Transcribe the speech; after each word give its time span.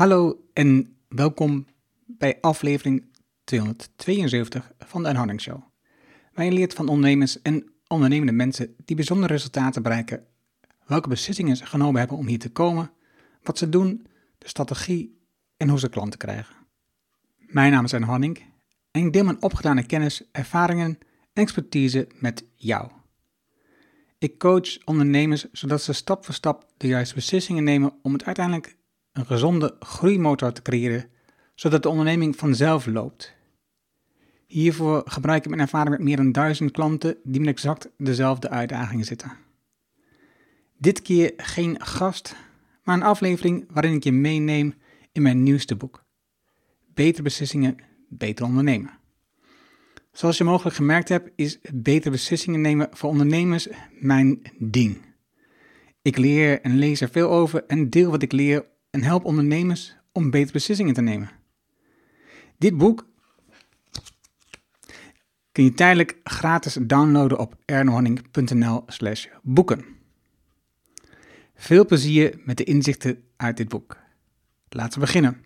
Hallo 0.00 0.44
en 0.52 0.96
welkom 1.08 1.66
bij 2.06 2.38
aflevering 2.40 3.04
272 3.44 4.72
van 4.78 5.02
de 5.02 5.08
Enhouding 5.08 5.40
Show. 5.40 5.62
Je 6.34 6.52
leert 6.52 6.74
van 6.74 6.88
ondernemers 6.88 7.42
en 7.42 7.72
ondernemende 7.86 8.32
mensen 8.32 8.74
die 8.84 8.96
bijzondere 8.96 9.32
resultaten 9.32 9.82
bereiken, 9.82 10.26
welke 10.86 11.08
beslissingen 11.08 11.56
ze 11.56 11.66
genomen 11.66 11.98
hebben 11.98 12.16
om 12.18 12.26
hier 12.26 12.38
te 12.38 12.50
komen, 12.50 12.90
wat 13.42 13.58
ze 13.58 13.68
doen, 13.68 14.06
de 14.38 14.48
strategie 14.48 15.20
en 15.56 15.68
hoe 15.68 15.78
ze 15.78 15.88
klanten 15.88 16.18
krijgen. 16.18 16.56
Mijn 17.36 17.72
naam 17.72 17.84
is 17.84 17.94
Anne 17.94 18.36
en 18.90 19.04
ik 19.06 19.12
deel 19.12 19.24
mijn 19.24 19.42
opgedane 19.42 19.86
kennis, 19.86 20.22
ervaringen 20.32 20.98
en 21.32 21.42
expertise 21.42 22.08
met 22.14 22.44
jou. 22.56 22.90
Ik 24.18 24.38
coach 24.38 24.84
ondernemers 24.84 25.50
zodat 25.52 25.82
ze 25.82 25.92
stap 25.92 26.24
voor 26.24 26.34
stap 26.34 26.72
de 26.76 26.86
juiste 26.86 27.14
beslissingen 27.14 27.64
nemen 27.64 27.92
om 28.02 28.12
het 28.12 28.24
uiteindelijk 28.24 28.78
een 29.20 29.26
gezonde 29.26 29.76
groeimotor 29.80 30.52
te 30.52 30.62
creëren, 30.62 31.08
zodat 31.54 31.82
de 31.82 31.88
onderneming 31.88 32.36
vanzelf 32.36 32.86
loopt. 32.86 33.34
Hiervoor 34.46 35.02
gebruik 35.04 35.42
ik 35.42 35.48
mijn 35.48 35.60
ervaring 35.60 35.90
met 35.90 36.00
meer 36.00 36.16
dan 36.16 36.32
duizend 36.32 36.70
klanten 36.70 37.16
die 37.24 37.40
met 37.40 37.48
exact 37.48 37.88
dezelfde 37.96 38.48
uitdagingen 38.48 39.04
zitten. 39.04 39.32
Dit 40.78 41.02
keer 41.02 41.32
geen 41.36 41.80
gast, 41.80 42.36
maar 42.82 42.96
een 42.96 43.02
aflevering 43.02 43.66
waarin 43.70 43.94
ik 43.94 44.04
je 44.04 44.12
meeneem 44.12 44.74
in 45.12 45.22
mijn 45.22 45.42
nieuwste 45.42 45.76
boek. 45.76 46.04
Betere 46.94 47.22
beslissingen, 47.22 47.76
beter 48.08 48.44
ondernemen. 48.44 48.98
Zoals 50.12 50.38
je 50.38 50.44
mogelijk 50.44 50.76
gemerkt 50.76 51.08
hebt, 51.08 51.30
is 51.36 51.58
betere 51.72 52.10
beslissingen 52.10 52.60
nemen 52.60 52.88
voor 52.90 53.10
ondernemers 53.10 53.68
mijn 53.98 54.42
ding. 54.58 54.98
Ik 56.02 56.16
leer 56.16 56.60
en 56.60 56.76
lees 56.76 57.00
er 57.00 57.08
veel 57.08 57.30
over 57.30 57.64
en 57.66 57.90
deel 57.90 58.10
wat 58.10 58.22
ik 58.22 58.32
leer 58.32 58.64
en 58.90 59.02
help 59.02 59.24
ondernemers 59.24 59.96
om 60.12 60.30
betere 60.30 60.52
beslissingen 60.52 60.94
te 60.94 61.00
nemen. 61.00 61.30
Dit 62.58 62.76
boek 62.76 63.08
kun 65.52 65.64
je 65.64 65.74
tijdelijk 65.74 66.18
gratis 66.24 66.76
downloaden 66.80 67.38
op 67.38 67.54
ernohanning.nl 67.64 68.82
slash 68.86 69.26
boeken. 69.42 69.84
Veel 71.54 71.86
plezier 71.86 72.40
met 72.44 72.56
de 72.56 72.64
inzichten 72.64 73.24
uit 73.36 73.56
dit 73.56 73.68
boek. 73.68 73.96
Laten 74.68 75.00
we 75.00 75.06
beginnen. 75.06 75.44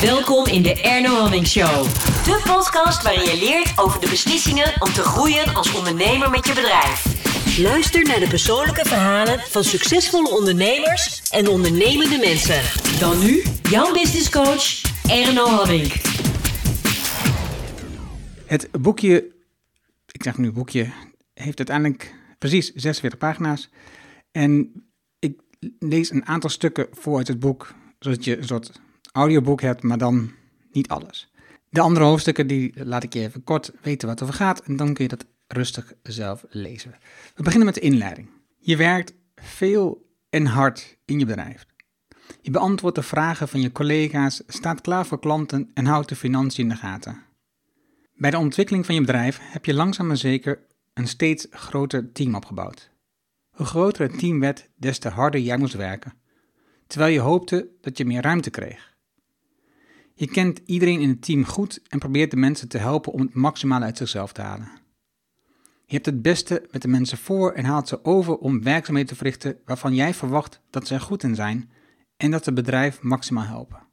Welkom 0.00 0.46
in 0.46 0.62
de 0.62 0.80
Erno 0.82 1.44
Show. 1.44 1.84
De 2.24 2.42
podcast 2.44 3.02
waarin 3.02 3.24
je 3.24 3.38
leert 3.38 3.78
over 3.78 4.00
de 4.00 4.08
beslissingen 4.08 4.82
om 4.82 4.92
te 4.92 5.02
groeien 5.02 5.54
als 5.54 5.74
ondernemer 5.74 6.30
met 6.30 6.46
je 6.46 6.54
bedrijf. 6.54 7.17
Luister 7.56 8.04
naar 8.04 8.20
de 8.20 8.28
persoonlijke 8.28 8.84
verhalen 8.84 9.38
van 9.38 9.64
succesvolle 9.64 10.30
ondernemers 10.30 11.30
en 11.30 11.48
ondernemende 11.48 12.18
mensen. 12.18 12.60
Dan 13.00 13.18
nu, 13.18 13.42
jouw 13.62 13.92
business 13.92 14.30
coach, 14.30 14.82
Erno 15.10 15.46
Hamming. 15.46 15.92
Het 18.46 18.68
boekje, 18.80 19.34
ik 20.10 20.22
zeg 20.22 20.38
nu 20.38 20.52
boekje, 20.52 20.92
heeft 21.34 21.58
uiteindelijk 21.58 22.14
precies 22.38 22.72
46 22.72 23.18
pagina's. 23.18 23.70
En 24.32 24.72
ik 25.18 25.40
lees 25.78 26.10
een 26.10 26.26
aantal 26.26 26.50
stukken 26.50 26.86
voor 26.92 27.16
uit 27.16 27.28
het 27.28 27.40
boek, 27.40 27.74
zodat 27.98 28.24
je 28.24 28.38
een 28.38 28.46
soort 28.46 28.80
audioboek 29.12 29.60
hebt, 29.60 29.82
maar 29.82 29.98
dan 29.98 30.32
niet 30.72 30.88
alles. 30.88 31.32
De 31.70 31.80
andere 31.80 32.04
hoofdstukken 32.04 32.46
die 32.46 32.72
laat 32.84 33.02
ik 33.02 33.12
je 33.12 33.20
even 33.20 33.44
kort 33.44 33.72
weten 33.82 34.08
wat 34.08 34.22
over 34.22 34.34
gaat 34.34 34.60
en 34.60 34.76
dan 34.76 34.94
kun 34.94 35.04
je 35.04 35.10
dat 35.16 35.26
rustig 35.48 35.92
zelf 36.02 36.44
lezen. 36.48 36.94
We 37.34 37.42
beginnen 37.42 37.66
met 37.66 37.74
de 37.74 37.80
inleiding. 37.80 38.28
Je 38.58 38.76
werkt 38.76 39.14
veel 39.34 40.06
en 40.30 40.46
hard 40.46 40.98
in 41.04 41.18
je 41.18 41.26
bedrijf. 41.26 41.66
Je 42.40 42.50
beantwoordt 42.50 42.96
de 42.96 43.02
vragen 43.02 43.48
van 43.48 43.60
je 43.60 43.72
collega's, 43.72 44.42
staat 44.46 44.80
klaar 44.80 45.06
voor 45.06 45.20
klanten 45.20 45.70
en 45.74 45.86
houdt 45.86 46.08
de 46.08 46.16
financiën 46.16 46.62
in 46.62 46.68
de 46.68 46.76
gaten. 46.76 47.22
Bij 48.14 48.30
de 48.30 48.38
ontwikkeling 48.38 48.86
van 48.86 48.94
je 48.94 49.00
bedrijf 49.00 49.38
heb 49.42 49.64
je 49.64 49.74
langzaam 49.74 50.06
maar 50.06 50.16
zeker 50.16 50.66
een 50.94 51.08
steeds 51.08 51.46
groter 51.50 52.12
team 52.12 52.34
opgebouwd. 52.34 52.90
Hoe 53.50 53.66
groter 53.66 54.10
het 54.10 54.18
team 54.18 54.40
werd, 54.40 54.68
des 54.76 54.98
te 54.98 55.08
harder 55.08 55.40
jij 55.40 55.58
moest 55.58 55.74
werken, 55.74 56.14
terwijl 56.86 57.12
je 57.12 57.20
hoopte 57.20 57.68
dat 57.80 57.98
je 57.98 58.04
meer 58.04 58.22
ruimte 58.22 58.50
kreeg. 58.50 58.96
Je 60.14 60.26
kent 60.26 60.60
iedereen 60.64 61.00
in 61.00 61.08
het 61.08 61.22
team 61.22 61.44
goed 61.44 61.80
en 61.88 61.98
probeert 61.98 62.30
de 62.30 62.36
mensen 62.36 62.68
te 62.68 62.78
helpen 62.78 63.12
om 63.12 63.20
het 63.20 63.34
maximale 63.34 63.84
uit 63.84 63.96
zichzelf 63.96 64.32
te 64.32 64.40
halen. 64.40 64.70
Je 65.88 65.94
hebt 65.94 66.06
het 66.06 66.22
beste 66.22 66.68
met 66.70 66.82
de 66.82 66.88
mensen 66.88 67.18
voor 67.18 67.52
en 67.52 67.64
haalt 67.64 67.88
ze 67.88 68.04
over 68.04 68.36
om 68.36 68.62
werkzaamheden 68.62 69.10
te 69.10 69.16
verrichten 69.16 69.58
waarvan 69.64 69.94
jij 69.94 70.14
verwacht 70.14 70.60
dat 70.70 70.86
ze 70.86 70.94
er 70.94 71.00
goed 71.00 71.22
in 71.22 71.34
zijn 71.34 71.70
en 72.16 72.30
dat 72.30 72.44
het 72.44 72.54
bedrijf 72.54 73.02
maximaal 73.02 73.44
helpen. 73.44 73.86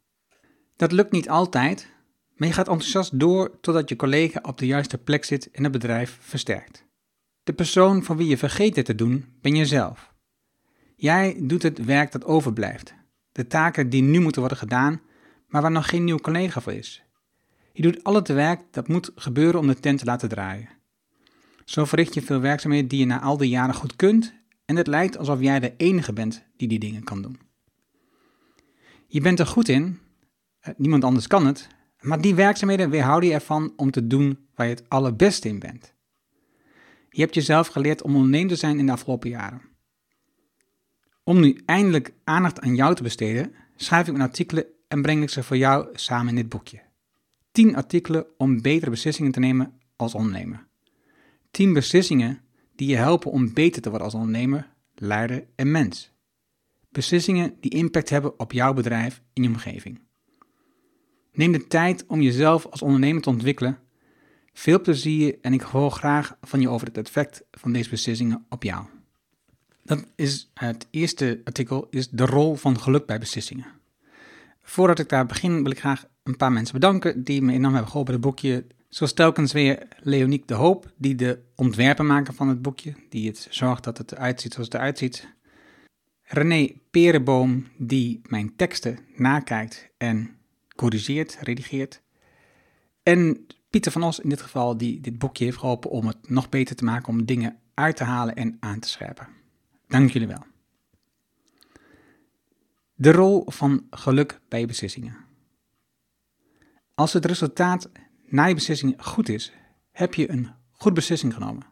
Dat 0.75 0.91
lukt 0.91 1.11
niet 1.11 1.29
altijd, 1.29 1.93
maar 2.35 2.47
je 2.47 2.53
gaat 2.53 2.67
enthousiast 2.67 3.19
door 3.19 3.59
totdat 3.61 3.89
je 3.89 3.95
collega 3.95 4.39
op 4.41 4.57
de 4.57 4.65
juiste 4.65 4.97
plek 4.97 5.23
zit 5.23 5.51
en 5.51 5.63
het 5.63 5.71
bedrijf 5.71 6.17
versterkt. 6.21 6.85
De 7.43 7.53
persoon 7.53 8.03
van 8.03 8.17
wie 8.17 8.27
je 8.27 8.37
vergeten 8.37 8.83
te 8.83 8.95
doen, 8.95 9.25
ben 9.41 9.55
jezelf. 9.55 10.13
Jij 10.95 11.39
doet 11.41 11.63
het 11.63 11.85
werk 11.85 12.11
dat 12.11 12.25
overblijft, 12.25 12.93
de 13.31 13.47
taken 13.47 13.89
die 13.89 14.01
nu 14.01 14.19
moeten 14.19 14.41
worden 14.41 14.59
gedaan 14.59 15.01
maar 15.47 15.61
waar 15.61 15.71
nog 15.71 15.89
geen 15.89 16.03
nieuw 16.03 16.17
collega 16.17 16.61
voor 16.61 16.73
is. 16.73 17.03
Je 17.73 17.81
doet 17.81 18.03
al 18.03 18.15
het 18.15 18.27
werk 18.27 18.61
dat 18.71 18.87
moet 18.87 19.11
gebeuren 19.15 19.59
om 19.59 19.67
de 19.67 19.79
tent 19.79 19.99
te 19.99 20.05
laten 20.05 20.29
draaien. 20.29 20.74
Zo 21.65 21.85
verricht 21.85 22.13
je 22.13 22.21
veel 22.21 22.39
werkzaamheden 22.39 22.87
die 22.87 22.99
je 22.99 23.05
na 23.05 23.21
al 23.21 23.37
die 23.37 23.49
jaren 23.49 23.75
goed 23.75 23.95
kunt 23.95 24.33
en 24.65 24.75
het 24.75 24.87
lijkt 24.87 25.17
alsof 25.17 25.39
jij 25.41 25.59
de 25.59 25.73
enige 25.77 26.13
bent 26.13 26.43
die 26.57 26.67
die 26.67 26.79
dingen 26.79 27.03
kan 27.03 27.21
doen. 27.21 27.39
Je 29.07 29.21
bent 29.21 29.39
er 29.39 29.47
goed 29.47 29.69
in, 29.69 29.99
eh, 30.59 30.73
niemand 30.77 31.03
anders 31.03 31.27
kan 31.27 31.45
het, 31.45 31.67
maar 31.99 32.21
die 32.21 32.35
werkzaamheden 32.35 32.89
weerhouden 32.89 33.29
je 33.29 33.35
ervan 33.35 33.73
om 33.75 33.91
te 33.91 34.07
doen 34.07 34.47
waar 34.55 34.67
je 34.67 34.73
het 34.73 34.89
allerbeste 34.89 35.47
in 35.47 35.59
bent. 35.59 35.93
Je 37.09 37.21
hebt 37.21 37.33
jezelf 37.33 37.67
geleerd 37.67 38.01
om 38.01 38.15
ondernemer 38.15 38.49
te 38.49 38.55
zijn 38.55 38.79
in 38.79 38.85
de 38.85 38.91
afgelopen 38.91 39.29
jaren. 39.29 39.61
Om 41.23 41.39
nu 41.39 41.61
eindelijk 41.65 42.13
aandacht 42.23 42.59
aan 42.59 42.75
jou 42.75 42.95
te 42.95 43.03
besteden, 43.03 43.55
schrijf 43.75 44.07
ik 44.07 44.13
mijn 44.13 44.29
artikelen 44.29 44.65
en 44.87 45.01
breng 45.01 45.21
ik 45.21 45.29
ze 45.29 45.43
voor 45.43 45.57
jou 45.57 45.87
samen 45.93 46.29
in 46.29 46.35
dit 46.35 46.49
boekje. 46.49 46.81
10 47.51 47.75
artikelen 47.75 48.25
om 48.37 48.61
betere 48.61 48.89
beslissingen 48.89 49.31
te 49.31 49.39
nemen 49.39 49.79
als 49.95 50.13
ondernemer. 50.13 50.67
10 51.55 51.73
beslissingen 51.73 52.41
die 52.75 52.87
je 52.87 52.95
helpen 52.95 53.31
om 53.31 53.53
beter 53.53 53.81
te 53.81 53.89
worden 53.89 54.07
als 54.07 54.15
ondernemer, 54.15 54.69
leider 54.95 55.45
en 55.55 55.71
mens. 55.71 56.11
Beslissingen 56.89 57.57
die 57.59 57.71
impact 57.71 58.09
hebben 58.09 58.39
op 58.39 58.51
jouw 58.51 58.73
bedrijf 58.73 59.21
en 59.33 59.43
je 59.43 59.49
omgeving. 59.49 59.99
Neem 61.33 61.51
de 61.51 61.67
tijd 61.67 62.05
om 62.07 62.21
jezelf 62.21 62.65
als 62.65 62.81
ondernemer 62.81 63.21
te 63.21 63.29
ontwikkelen. 63.29 63.79
Veel 64.53 64.81
plezier 64.81 65.37
en 65.41 65.53
ik 65.53 65.61
hoor 65.61 65.91
graag 65.91 66.37
van 66.41 66.61
je 66.61 66.69
over 66.69 66.87
het 66.87 66.97
effect 66.97 67.43
van 67.51 67.71
deze 67.71 67.89
beslissingen 67.89 68.45
op 68.49 68.63
jou. 68.63 68.85
Dat 69.83 70.05
is 70.15 70.51
het 70.53 70.87
eerste 70.91 71.41
artikel, 71.43 71.87
is 71.89 72.09
de 72.09 72.25
rol 72.25 72.55
van 72.55 72.79
geluk 72.79 73.05
bij 73.05 73.19
beslissingen. 73.19 73.67
Voordat 74.61 74.99
ik 74.99 75.09
daar 75.09 75.25
begin, 75.25 75.63
wil 75.63 75.71
ik 75.71 75.79
graag 75.79 76.05
een 76.23 76.37
paar 76.37 76.51
mensen 76.51 76.73
bedanken 76.73 77.23
die 77.23 77.41
me 77.41 77.53
enorm 77.53 77.73
hebben 77.73 77.91
geholpen 77.91 78.13
het 78.13 78.21
boekje. 78.21 78.65
Zoals 78.95 79.13
telkens 79.13 79.53
weer 79.53 79.87
Leoniek 79.99 80.47
de 80.47 80.53
Hoop, 80.53 80.91
die 80.97 81.15
de 81.15 81.39
ontwerpen 81.55 82.05
maken 82.05 82.33
van 82.33 82.47
het 82.47 82.61
boekje, 82.61 82.95
die 83.09 83.27
het 83.27 83.47
zorgt 83.49 83.83
dat 83.83 83.97
het 83.97 84.11
eruit 84.11 84.41
ziet 84.41 84.53
zoals 84.53 84.67
het 84.67 84.75
eruit 84.75 84.97
ziet. 84.97 85.27
René 86.23 86.71
Perenboom, 86.91 87.67
die 87.77 88.21
mijn 88.23 88.55
teksten 88.55 88.99
nakijkt 89.15 89.89
en 89.97 90.37
corrigeert, 90.75 91.37
redigeert. 91.41 92.01
En 93.03 93.45
Pieter 93.69 93.91
van 93.91 94.03
Os 94.03 94.19
in 94.19 94.29
dit 94.29 94.41
geval, 94.41 94.77
die 94.77 95.01
dit 95.01 95.17
boekje 95.17 95.43
heeft 95.43 95.57
geholpen 95.57 95.89
om 95.89 96.07
het 96.07 96.29
nog 96.29 96.49
beter 96.49 96.75
te 96.75 96.83
maken, 96.83 97.09
om 97.09 97.25
dingen 97.25 97.59
uit 97.73 97.95
te 97.95 98.03
halen 98.03 98.35
en 98.35 98.57
aan 98.59 98.79
te 98.79 98.89
scherpen. 98.89 99.27
Dank 99.87 100.11
jullie 100.11 100.27
wel. 100.27 100.43
De 102.93 103.11
rol 103.11 103.43
van 103.47 103.87
geluk 103.89 104.39
bij 104.47 104.65
beslissingen. 104.65 105.15
Als 106.93 107.13
het 107.13 107.25
resultaat 107.25 107.89
na 108.25 108.45
je 108.45 108.53
beslissing 108.53 108.95
goed 108.97 109.29
is, 109.29 109.53
heb 109.91 110.13
je 110.13 110.31
een 110.31 110.49
goede 110.71 110.95
beslissing 110.95 111.33
genomen. 111.33 111.65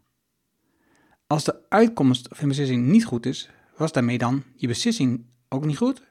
Als 1.28 1.44
de 1.44 1.70
uitkomst 1.70 2.28
van 2.30 2.40
je 2.40 2.48
beslissing 2.48 2.86
niet 2.86 3.06
goed 3.06 3.26
is, 3.26 3.50
was 3.78 3.92
daarmee 3.92 4.18
dan 4.18 4.44
je 4.56 4.68
beslissing 4.68 5.26
ook 5.50 5.66
niet 5.66 5.78
goed? 5.78 6.02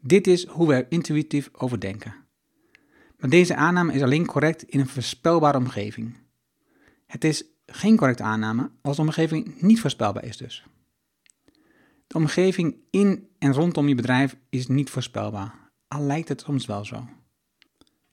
Dit 0.00 0.26
is 0.26 0.46
hoe 0.46 0.68
we 0.68 0.74
er 0.74 0.86
intuïtief 0.88 1.48
over 1.52 1.80
denken. 1.80 2.14
Maar 3.18 3.30
deze 3.30 3.54
aanname 3.54 3.92
is 3.92 4.02
alleen 4.02 4.26
correct 4.26 4.62
in 4.62 4.80
een 4.80 4.88
voorspelbare 4.88 5.58
omgeving. 5.58 6.16
Het 7.06 7.24
is 7.24 7.44
geen 7.66 7.96
correcte 7.96 8.22
aanname 8.22 8.70
als 8.82 8.96
de 8.96 9.02
omgeving 9.02 9.60
niet 9.60 9.80
voorspelbaar 9.80 10.24
is 10.24 10.36
dus. 10.36 10.64
De 12.06 12.18
omgeving 12.18 12.76
in 12.90 13.28
en 13.38 13.52
rondom 13.52 13.88
je 13.88 13.94
bedrijf 13.94 14.36
is 14.48 14.66
niet 14.66 14.90
voorspelbaar, 14.90 15.72
al 15.88 16.02
lijkt 16.02 16.28
het 16.28 16.40
soms 16.40 16.66
wel 16.66 16.84
zo. 16.84 17.08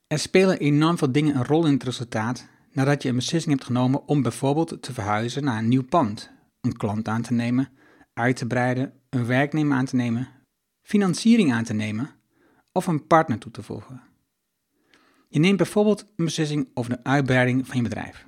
Er 0.09 0.19
spelen 0.19 0.59
enorm 0.59 0.97
veel 0.97 1.11
dingen 1.11 1.35
een 1.35 1.45
rol 1.45 1.65
in 1.65 1.73
het 1.73 1.83
resultaat 1.83 2.47
nadat 2.71 3.03
je 3.03 3.09
een 3.09 3.15
beslissing 3.15 3.53
hebt 3.53 3.65
genomen 3.65 4.07
om 4.07 4.21
bijvoorbeeld 4.21 4.81
te 4.81 4.93
verhuizen 4.93 5.43
naar 5.43 5.57
een 5.57 5.67
nieuw 5.67 5.83
pand, 5.83 6.31
een 6.61 6.77
klant 6.77 7.07
aan 7.07 7.21
te 7.21 7.33
nemen, 7.33 7.69
uit 8.13 8.35
te 8.35 8.47
breiden, 8.47 8.93
een 9.09 9.25
werknemer 9.25 9.77
aan 9.77 9.85
te 9.85 9.95
nemen, 9.95 10.27
financiering 10.81 11.53
aan 11.53 11.63
te 11.63 11.73
nemen 11.73 12.09
of 12.71 12.87
een 12.87 13.07
partner 13.07 13.37
toe 13.37 13.51
te 13.51 13.63
voegen. 13.63 14.01
Je 15.27 15.39
neemt 15.39 15.57
bijvoorbeeld 15.57 16.05
een 16.15 16.25
beslissing 16.25 16.67
over 16.73 16.91
de 16.91 17.03
uitbreiding 17.03 17.67
van 17.67 17.77
je 17.77 17.83
bedrijf. 17.83 18.25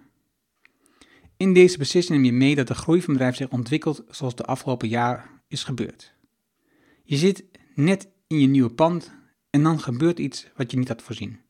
In 1.38 1.54
deze 1.54 1.78
beslissing 1.78 2.18
neem 2.18 2.32
je 2.32 2.38
mee 2.38 2.56
dat 2.56 2.68
de 2.68 2.76
groei 2.76 3.02
van 3.02 3.10
het 3.10 3.18
bedrijf 3.18 3.36
zich 3.36 3.50
ontwikkelt 3.50 4.04
zoals 4.10 4.36
de 4.36 4.46
afgelopen 4.46 4.88
jaar 4.88 5.30
is 5.48 5.64
gebeurd. 5.64 6.14
Je 7.04 7.18
zit 7.18 7.44
net 7.76 8.08
in 8.28 8.40
je 8.40 8.48
nieuwe 8.48 8.72
pand 8.72 9.12
en 9.50 9.64
dan 9.64 9.80
gebeurt 9.80 10.20
iets 10.20 10.48
wat 10.56 10.72
je 10.72 10.78
niet 10.78 10.88
had 10.88 11.02
voorzien. 11.02 11.41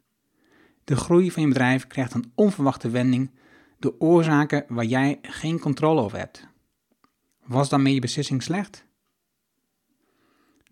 De 0.92 0.98
groei 0.98 1.32
van 1.32 1.42
je 1.42 1.48
bedrijf 1.48 1.88
krijgt 1.88 2.14
een 2.14 2.32
onverwachte 2.36 2.90
wending 2.90 3.32
door 3.80 3.96
oorzaken 3.98 4.66
waar 4.68 4.86
jij 4.86 5.20
geen 5.22 5.60
controle 5.60 6.02
over 6.02 6.18
hebt. 6.18 6.48
Was 7.44 7.70
daarmee 7.70 7.94
je 7.94 8.00
beslissing 8.00 8.44
slecht? 8.44 8.86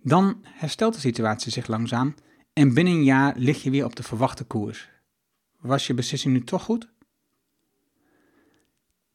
Dan 0.02 0.40
herstelt 0.44 0.94
de 0.94 1.00
situatie 1.00 1.52
zich 1.52 1.68
langzaam 1.68 2.16
en 2.54 2.74
binnen 2.74 2.94
een 2.94 3.04
jaar 3.04 3.34
lig 3.38 3.64
je 3.64 3.70
weer 3.70 3.86
op 3.86 3.96
de 3.96 4.04
verwachte 4.04 4.44
koers. 4.44 4.90
Was 5.60 5.88
je 5.88 5.94
beslissing 5.94 6.34
nu 6.34 6.44
toch 6.44 6.64
goed? 6.64 6.90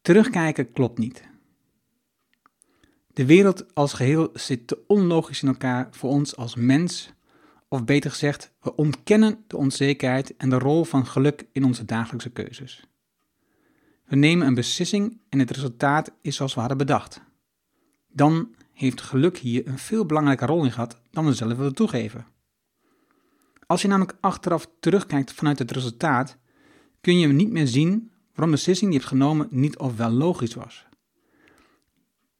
Terugkijken 0.01 0.71
klopt 0.71 0.97
niet. 0.97 1.23
De 3.07 3.25
wereld 3.25 3.75
als 3.75 3.93
geheel 3.93 4.29
zit 4.33 4.67
te 4.67 4.83
onlogisch 4.87 5.41
in 5.41 5.47
elkaar 5.47 5.87
voor 5.91 6.09
ons 6.09 6.35
als 6.35 6.55
mens, 6.55 7.13
of 7.67 7.83
beter 7.83 8.09
gezegd, 8.09 8.53
we 8.61 8.75
ontkennen 8.75 9.43
de 9.47 9.57
onzekerheid 9.57 10.35
en 10.35 10.49
de 10.49 10.57
rol 10.57 10.83
van 10.83 11.05
geluk 11.05 11.45
in 11.51 11.63
onze 11.63 11.85
dagelijkse 11.85 12.29
keuzes. 12.29 12.87
We 14.05 14.15
nemen 14.15 14.47
een 14.47 14.53
beslissing 14.53 15.21
en 15.29 15.39
het 15.39 15.51
resultaat 15.51 16.11
is 16.21 16.35
zoals 16.35 16.53
we 16.53 16.59
hadden 16.59 16.77
bedacht. 16.77 17.21
Dan 18.07 18.55
heeft 18.73 19.01
geluk 19.01 19.37
hier 19.37 19.67
een 19.67 19.79
veel 19.79 20.05
belangrijke 20.05 20.45
rol 20.45 20.63
in 20.63 20.71
gehad 20.71 21.01
dan 21.11 21.25
we 21.25 21.33
zelf 21.33 21.57
willen 21.57 21.75
toegeven. 21.75 22.25
Als 23.67 23.81
je 23.81 23.87
namelijk 23.87 24.17
achteraf 24.19 24.69
terugkijkt 24.79 25.33
vanuit 25.33 25.59
het 25.59 25.71
resultaat, 25.71 26.37
kun 27.01 27.19
je 27.19 27.27
niet 27.27 27.51
meer 27.51 27.67
zien 27.67 28.11
waarom 28.25 28.53
de 28.53 28.57
beslissing 28.57 28.91
die 28.91 28.99
je 28.99 29.05
hebt 29.05 29.17
genomen 29.17 29.47
niet 29.49 29.77
of 29.77 29.95
wel 29.95 30.09
logisch 30.09 30.53
was. 30.53 30.87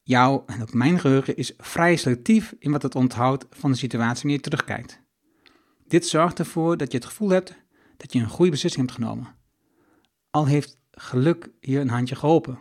Jouw 0.02 0.44
en 0.46 0.62
ook 0.62 0.74
mijn 0.74 1.00
geheugen 1.00 1.36
is 1.36 1.54
vrij 1.58 1.96
selectief 1.96 2.56
in 2.60 2.72
wat 2.72 2.82
het 2.82 2.96
onthoudt 2.96 3.46
van 3.50 3.72
de 3.72 3.78
situatie 3.78 4.22
wanneer 4.22 4.38
je 4.38 4.50
terugkijkt. 4.50 5.04
Dit 5.88 6.08
zorgt 6.08 6.40
ervoor 6.40 6.78
dat 6.78 6.92
je 6.92 6.98
het 6.98 7.08
gevoel 7.08 7.30
hebt 7.30 7.56
dat 7.98 8.14
je 8.14 8.20
een 8.20 8.30
goede 8.30 8.52
beslissing 8.52 8.88
hebt 8.88 9.00
genomen. 9.00 9.36
Al 10.30 10.46
heeft 10.46 10.78
geluk 10.92 11.50
je 11.60 11.80
een 11.80 11.90
handje 11.90 12.16
geholpen, 12.16 12.60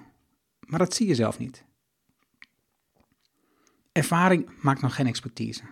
maar 0.61 0.79
dat 0.79 0.95
zie 0.95 1.07
je 1.07 1.15
zelf 1.15 1.39
niet. 1.39 1.65
Ervaring 3.93 4.51
maakt 4.63 4.81
nog 4.81 4.95
geen 4.95 5.07
expertise. 5.07 5.63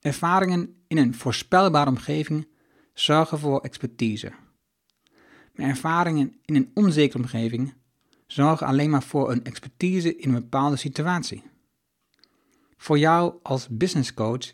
Ervaringen 0.00 0.82
in 0.86 0.98
een 0.98 1.14
voorspelbare 1.14 1.90
omgeving 1.90 2.48
zorgen 2.94 3.38
voor 3.38 3.60
expertise. 3.60 4.32
Maar 5.54 5.68
ervaringen 5.68 6.40
in 6.44 6.54
een 6.54 6.70
onzekere 6.74 7.22
omgeving 7.22 7.74
zorgen 8.26 8.66
alleen 8.66 8.90
maar 8.90 9.02
voor 9.02 9.30
een 9.30 9.44
expertise 9.44 10.16
in 10.16 10.28
een 10.28 10.40
bepaalde 10.40 10.76
situatie. 10.76 11.42
Voor 12.76 12.98
jou 12.98 13.38
als 13.42 13.68
business 13.68 14.14
coach 14.14 14.52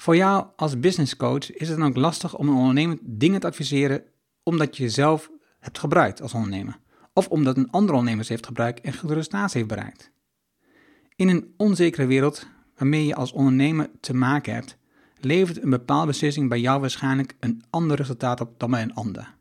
voor 0.00 0.16
jou 0.16 0.46
als 0.56 0.80
business 0.80 1.16
coach 1.16 1.52
is 1.52 1.68
het 1.68 1.78
dan 1.78 1.88
ook 1.88 1.96
lastig 1.96 2.36
om 2.36 2.48
een 2.48 2.54
ondernemer 2.54 2.98
dingen 3.02 3.40
te 3.40 3.46
adviseren 3.46 4.02
omdat 4.42 4.76
je 4.76 4.90
zelf 4.90 5.30
hebt 5.58 5.78
gebruikt 5.78 6.22
als 6.22 6.34
ondernemer. 6.34 6.78
Of 7.12 7.28
omdat 7.28 7.56
een 7.56 7.70
andere 7.70 7.98
ondernemer 7.98 8.28
heeft 8.28 8.46
gebruikt 8.46 8.80
en 8.80 8.96
goede 8.96 9.14
resultaten 9.14 9.56
heeft 9.56 9.68
bereikt. 9.68 10.10
In 11.16 11.28
een 11.28 11.54
onzekere 11.56 12.06
wereld 12.06 12.46
waarmee 12.76 13.06
je 13.06 13.14
als 13.14 13.32
ondernemer 13.32 13.90
te 14.00 14.14
maken 14.14 14.54
hebt, 14.54 14.76
levert 15.20 15.62
een 15.62 15.70
bepaalde 15.70 16.06
beslissing 16.06 16.48
bij 16.48 16.60
jou 16.60 16.80
waarschijnlijk 16.80 17.36
een 17.40 17.62
ander 17.70 17.96
resultaat 17.96 18.40
op 18.40 18.60
dan 18.60 18.70
bij 18.70 18.82
een 18.82 18.94
ander. 18.94 19.34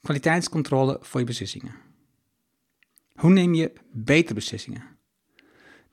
Kwaliteitscontrole 0.00 0.98
voor 1.00 1.20
je 1.20 1.26
beslissingen. 1.26 1.74
Hoe 3.14 3.30
neem 3.30 3.54
je 3.54 3.72
betere 3.92 4.34
beslissingen? 4.34 4.91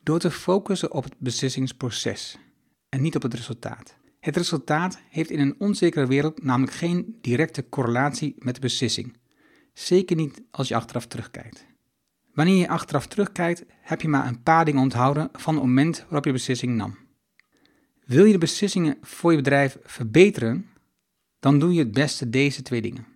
Door 0.10 0.20
te 0.20 0.32
focussen 0.32 0.92
op 0.92 1.04
het 1.04 1.16
beslissingsproces 1.18 2.38
en 2.90 3.02
niet 3.02 3.16
op 3.16 3.22
het 3.22 3.34
resultaat. 3.34 3.96
Het 4.20 4.38
resultaat 4.38 5.00
heeft 5.10 5.30
in 5.30 5.40
een 5.40 5.56
onzekere 5.60 6.08
wereld 6.08 6.44
namelijk 6.44 6.74
geen 6.74 7.18
directe 7.22 7.70
correlatie 7.70 8.36
met 8.38 8.56
de 8.56 8.62
beslissing. 8.62 9.18
Zeker 9.74 10.16
niet 10.16 10.42
als 10.52 10.68
je 10.68 10.76
achteraf 10.76 11.06
terugkijkt. 11.06 11.66
Wanneer 12.34 12.56
je 12.56 12.68
achteraf 12.68 13.08
terugkijkt, 13.08 13.66
heb 13.82 14.02
je 14.02 14.08
maar 14.08 14.28
een 14.28 14.44
paar 14.44 14.66
dingen 14.66 14.82
onthouden 14.82 15.30
van 15.32 15.54
het 15.54 15.64
moment 15.64 16.00
waarop 16.00 16.26
je 16.26 16.32
beslissing 16.32 16.76
nam. 16.76 16.98
Wil 18.06 18.26
je 18.26 18.32
de 18.32 18.38
beslissingen 18.38 18.98
voor 19.02 19.32
je 19.32 19.38
bedrijf 19.38 19.78
verbeteren, 19.84 20.70
dan 21.40 21.60
doe 21.60 21.74
je 21.74 21.80
het 21.80 21.92
beste 21.92 22.30
deze 22.30 22.62
twee 22.62 22.82
dingen. 22.82 23.08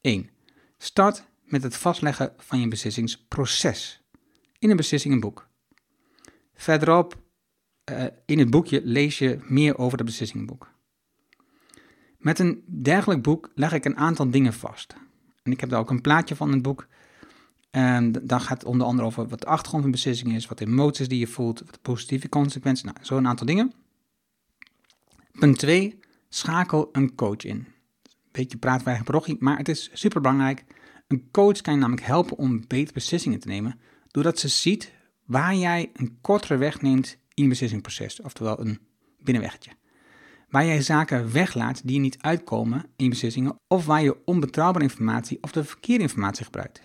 1. 0.00 0.30
Start 0.78 1.24
met 1.44 1.62
het 1.62 1.76
vastleggen 1.76 2.32
van 2.36 2.60
je 2.60 2.68
beslissingsproces 2.68 4.02
in 4.58 4.70
een 4.70 4.76
beslissingenboek. 4.76 5.52
Verderop 6.54 7.22
uh, 7.90 8.04
in 8.26 8.38
het 8.38 8.50
boekje 8.50 8.80
lees 8.84 9.18
je 9.18 9.38
meer 9.42 9.78
over 9.78 9.98
het 9.98 10.06
beslissingenboek. 10.06 10.72
Met 12.18 12.38
een 12.38 12.64
dergelijk 12.66 13.22
boek 13.22 13.50
leg 13.54 13.72
ik 13.72 13.84
een 13.84 13.96
aantal 13.96 14.30
dingen 14.30 14.52
vast. 14.52 14.94
En 15.42 15.52
ik 15.52 15.60
heb 15.60 15.70
daar 15.70 15.80
ook 15.80 15.90
een 15.90 16.00
plaatje 16.00 16.36
van 16.36 16.48
in 16.48 16.54
het 16.54 16.62
boek. 16.62 16.86
En 17.70 18.12
dan 18.12 18.40
gaat 18.40 18.58
het 18.58 18.64
onder 18.64 18.86
andere 18.86 19.06
over 19.06 19.28
wat 19.28 19.40
de 19.40 19.46
achtergrond 19.46 19.82
van 19.82 19.92
beslissing 19.92 20.34
is, 20.34 20.46
wat 20.46 20.58
de 20.58 20.66
emoties 20.66 21.08
die 21.08 21.18
je 21.18 21.26
voelt, 21.26 21.60
wat 21.60 21.72
de 21.72 21.78
positieve 21.82 22.28
consequenties, 22.28 22.84
nou, 22.84 22.96
zo 23.00 23.16
een 23.16 23.26
aantal 23.26 23.46
dingen. 23.46 23.72
Punt 25.32 25.58
2, 25.58 25.98
schakel 26.28 26.88
een 26.92 27.14
coach 27.14 27.44
in. 27.44 27.66
Beetje 28.32 28.58
praatwijge 28.58 29.04
parochie, 29.04 29.36
maar 29.38 29.58
het 29.58 29.68
is 29.68 29.90
super 29.92 30.20
belangrijk. 30.20 30.64
Een 31.08 31.28
coach 31.30 31.60
kan 31.60 31.74
je 31.74 31.80
namelijk 31.80 32.06
helpen 32.06 32.36
om 32.36 32.64
betere 32.66 32.92
beslissingen 32.92 33.40
te 33.40 33.48
nemen, 33.48 33.80
doordat 34.10 34.38
ze 34.38 34.48
ziet 34.48 34.92
waar 35.24 35.54
jij 35.54 35.90
een 35.92 36.18
kortere 36.20 36.56
weg 36.56 36.80
neemt 36.80 37.18
in 37.34 37.42
je 37.42 37.48
beslissingsproces, 37.48 38.20
oftewel 38.20 38.60
een 38.60 38.78
binnenweggetje. 39.18 39.70
Waar 40.48 40.64
jij 40.64 40.82
zaken 40.82 41.32
weglaat 41.32 41.80
die 41.84 41.94
je 41.94 42.00
niet 42.00 42.18
uitkomen 42.20 42.78
in 42.96 43.04
je 43.04 43.08
beslissingen, 43.08 43.60
of 43.68 43.86
waar 43.86 44.02
je 44.02 44.24
onbetrouwbare 44.24 44.84
informatie 44.84 45.38
of 45.40 45.52
de 45.52 45.64
verkeerde 45.64 46.02
informatie 46.02 46.44
gebruikt. 46.44 46.80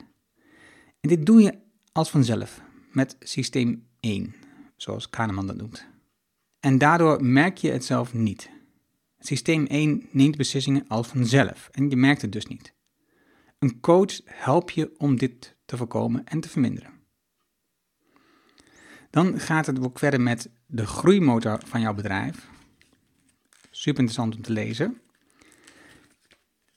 En 0.99 1.09
dit 1.09 1.25
doe 1.25 1.41
je 1.41 1.57
als 1.91 2.09
vanzelf 2.09 2.61
met 2.91 3.15
systeem 3.19 3.87
1, 3.99 4.35
zoals 4.75 5.09
Kahneman 5.09 5.47
dat 5.47 5.57
noemt. 5.57 5.87
En 6.59 6.77
daardoor 6.77 7.23
merk 7.23 7.57
je 7.57 7.71
het 7.71 7.85
zelf 7.85 8.13
niet. 8.13 8.49
Systeem 9.19 9.65
1 9.65 10.07
neemt 10.11 10.37
beslissingen 10.37 10.87
als 10.87 11.07
vanzelf 11.07 11.69
en 11.71 11.89
je 11.89 11.95
merkt 11.95 12.21
het 12.21 12.31
dus 12.31 12.45
niet. 12.45 12.73
Een 13.59 13.79
coach 13.79 14.21
helpt 14.25 14.73
je 14.73 14.91
om 14.97 15.17
dit 15.17 15.55
te 15.65 15.77
voorkomen 15.77 16.25
en 16.25 16.39
te 16.39 16.49
verminderen. 16.49 16.98
Dan 19.09 19.39
gaat 19.39 19.65
het 19.65 19.79
ook 19.79 19.99
verder 19.99 20.21
met 20.21 20.49
de 20.65 20.85
groeimotor 20.85 21.61
van 21.65 21.81
jouw 21.81 21.93
bedrijf. 21.93 22.47
Super 23.71 23.99
interessant 23.99 24.35
om 24.35 24.41
te 24.41 24.51
lezen. 24.51 24.97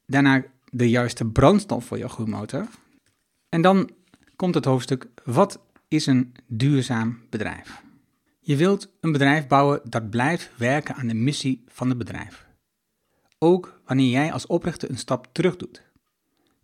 Daarna 0.06 0.44
de 0.70 0.90
juiste 0.90 1.24
brandstof 1.24 1.84
voor 1.84 1.98
jouw 1.98 2.08
groeimotor. 2.08 2.68
En 3.48 3.62
dan 3.62 3.90
komt 4.36 4.54
het 4.54 4.64
hoofdstuk 4.64 5.08
Wat 5.24 5.60
is 5.88 6.06
een 6.06 6.34
duurzaam 6.46 7.20
bedrijf? 7.30 7.82
Je 8.40 8.56
wilt 8.56 8.92
een 9.00 9.12
bedrijf 9.12 9.46
bouwen 9.46 9.80
dat 9.84 10.10
blijft 10.10 10.50
werken 10.56 10.94
aan 10.94 11.06
de 11.06 11.14
missie 11.14 11.64
van 11.66 11.88
het 11.88 11.98
bedrijf. 11.98 12.46
Ook 13.38 13.80
wanneer 13.84 14.10
jij 14.10 14.32
als 14.32 14.46
oprichter 14.46 14.90
een 14.90 14.98
stap 14.98 15.28
terug 15.32 15.56
doet. 15.56 15.82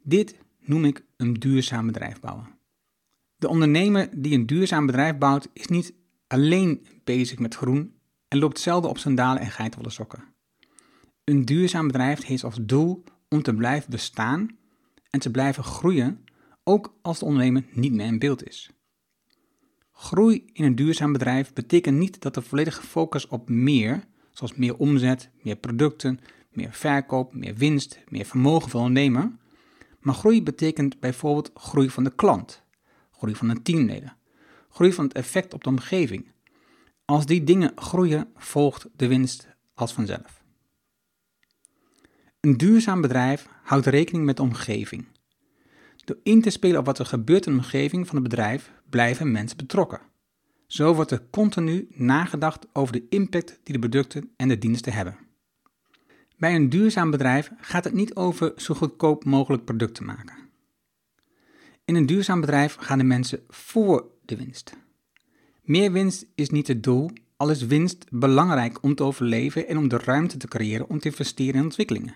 Dit 0.03 0.39
noem 0.61 0.85
ik 0.85 1.05
een 1.17 1.35
duurzaam 1.35 1.87
bedrijf 1.87 2.21
bouwen. 2.21 2.58
De 3.39 3.49
ondernemer 3.49 4.09
die 4.17 4.35
een 4.35 4.47
duurzaam 4.47 4.87
bedrijf 4.87 5.19
bouwt, 5.19 5.49
is 5.53 5.67
niet 5.67 5.95
alleen 6.27 6.87
bezig 7.05 7.39
met 7.39 7.55
groen 7.55 7.95
en 8.29 8.39
loopt 8.39 8.61
zelden 8.61 8.91
op 8.91 8.99
sandalen 8.99 9.43
en 9.43 9.51
geitenwolle 9.51 9.93
sokken. 9.93 10.25
Een 11.25 11.45
duurzaam 11.45 11.87
bedrijf 11.87 12.25
heeft 12.25 12.45
als 12.45 12.59
doel 12.61 13.05
om 13.29 13.43
te 13.43 13.55
blijven 13.55 13.91
bestaan 13.91 14.59
en 15.11 15.21
te 15.21 15.31
blijven 15.31 15.65
groeien, 15.65 16.25
ook 16.65 16.99
als 17.03 17.19
de 17.19 17.25
ondernemer 17.25 17.65
niet 17.71 17.93
meer 17.93 18.07
in 18.07 18.19
beeld 18.19 18.47
is. 18.47 18.71
Groei 19.93 20.51
in 20.53 20.65
een 20.65 20.75
duurzaam 20.75 21.13
bedrijf 21.13 21.53
betekent 21.53 21.99
niet 21.99 22.21
dat 22.21 22.35
de 22.35 22.43
volledige 22.43 22.83
focus 22.83 23.29
op 23.29 23.49
meer, 23.49 24.05
zoals 24.33 24.55
meer 24.55 24.77
omzet, 24.77 25.31
meer 25.43 25.57
producten, 25.57 26.21
meer 26.53 26.73
verkoop, 26.73 27.35
meer 27.35 27.55
winst, 27.55 27.99
meer 28.09 28.25
vermogen 28.25 28.71
voor 28.71 28.81
ondernemer, 28.81 29.33
maar 30.01 30.15
groei 30.15 30.43
betekent 30.43 31.01
bijvoorbeeld 31.01 31.51
groei 31.55 31.91
van 31.91 32.05
de 32.05 32.15
klant, 32.15 32.67
groei 33.19 33.35
van 33.35 33.49
de 33.49 33.63
teamleden, 33.63 34.17
groei 34.69 34.93
van 34.93 35.05
het 35.05 35.15
effect 35.15 35.55
op 35.55 35.65
de 35.65 35.71
omgeving. 35.71 36.33
Als 37.05 37.27
die 37.27 37.45
dingen 37.45 37.73
groeien, 37.75 38.33
volgt 38.37 38.87
de 38.97 39.07
winst 39.07 39.49
als 39.75 39.93
vanzelf. 39.93 40.43
Een 42.41 42.57
duurzaam 42.57 43.01
bedrijf 43.01 43.49
houdt 43.63 43.87
rekening 43.87 44.25
met 44.25 44.37
de 44.37 44.43
omgeving. 44.43 45.07
Door 46.05 46.19
in 46.23 46.43
te 46.43 46.51
spelen 46.51 46.79
op 46.79 46.87
wat 46.87 46.99
er 46.99 47.07
gebeurt 47.07 47.47
in 47.47 47.53
de 47.53 47.59
omgeving 47.59 48.07
van 48.07 48.15
het 48.15 48.29
bedrijf, 48.29 48.73
blijven 48.91 49.33
mensen 49.33 49.57
betrokken. 49.57 50.01
Zo 50.67 50.95
wordt 50.95 51.11
er 51.11 51.27
continu 51.31 51.89
nagedacht 51.91 52.67
over 52.73 52.93
de 52.93 53.07
impact 53.09 53.61
die 53.63 53.75
de 53.75 53.79
producten 53.79 54.31
en 54.37 54.49
de 54.49 54.59
diensten 54.59 54.93
hebben. 54.93 55.17
Bij 56.37 56.55
een 56.55 56.69
duurzaam 56.69 57.11
bedrijf 57.11 57.51
gaat 57.61 57.85
het 57.85 57.95
niet 57.95 58.15
over 58.15 58.53
zo 58.57 58.75
goedkoop 58.75 59.25
mogelijk 59.25 59.65
producten 59.65 60.05
maken. 60.05 60.48
In 61.89 61.95
een 61.95 62.07
duurzaam 62.07 62.41
bedrijf 62.41 62.75
gaan 62.75 62.99
de 62.99 63.05
mensen 63.05 63.41
voor 63.49 64.11
de 64.25 64.37
winst. 64.37 64.77
Meer 65.63 65.93
winst 65.93 66.27
is 66.35 66.51
niet 66.51 66.67
het 66.67 66.83
doel, 66.83 67.11
al 67.37 67.51
is 67.51 67.67
winst 67.67 68.05
belangrijk 68.11 68.83
om 68.83 68.95
te 68.95 69.03
overleven 69.03 69.69
en 69.69 69.77
om 69.77 69.89
de 69.89 69.99
ruimte 69.99 70.37
te 70.37 70.49
creëren 70.49 70.89
om 70.89 70.99
te 70.99 71.09
investeren 71.09 71.55
in 71.55 71.63
ontwikkelingen. 71.63 72.15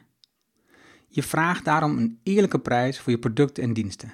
Je 1.08 1.22
vraagt 1.22 1.64
daarom 1.64 1.98
een 1.98 2.18
eerlijke 2.22 2.58
prijs 2.58 3.00
voor 3.00 3.12
je 3.12 3.18
producten 3.18 3.62
en 3.62 3.72
diensten. 3.72 4.12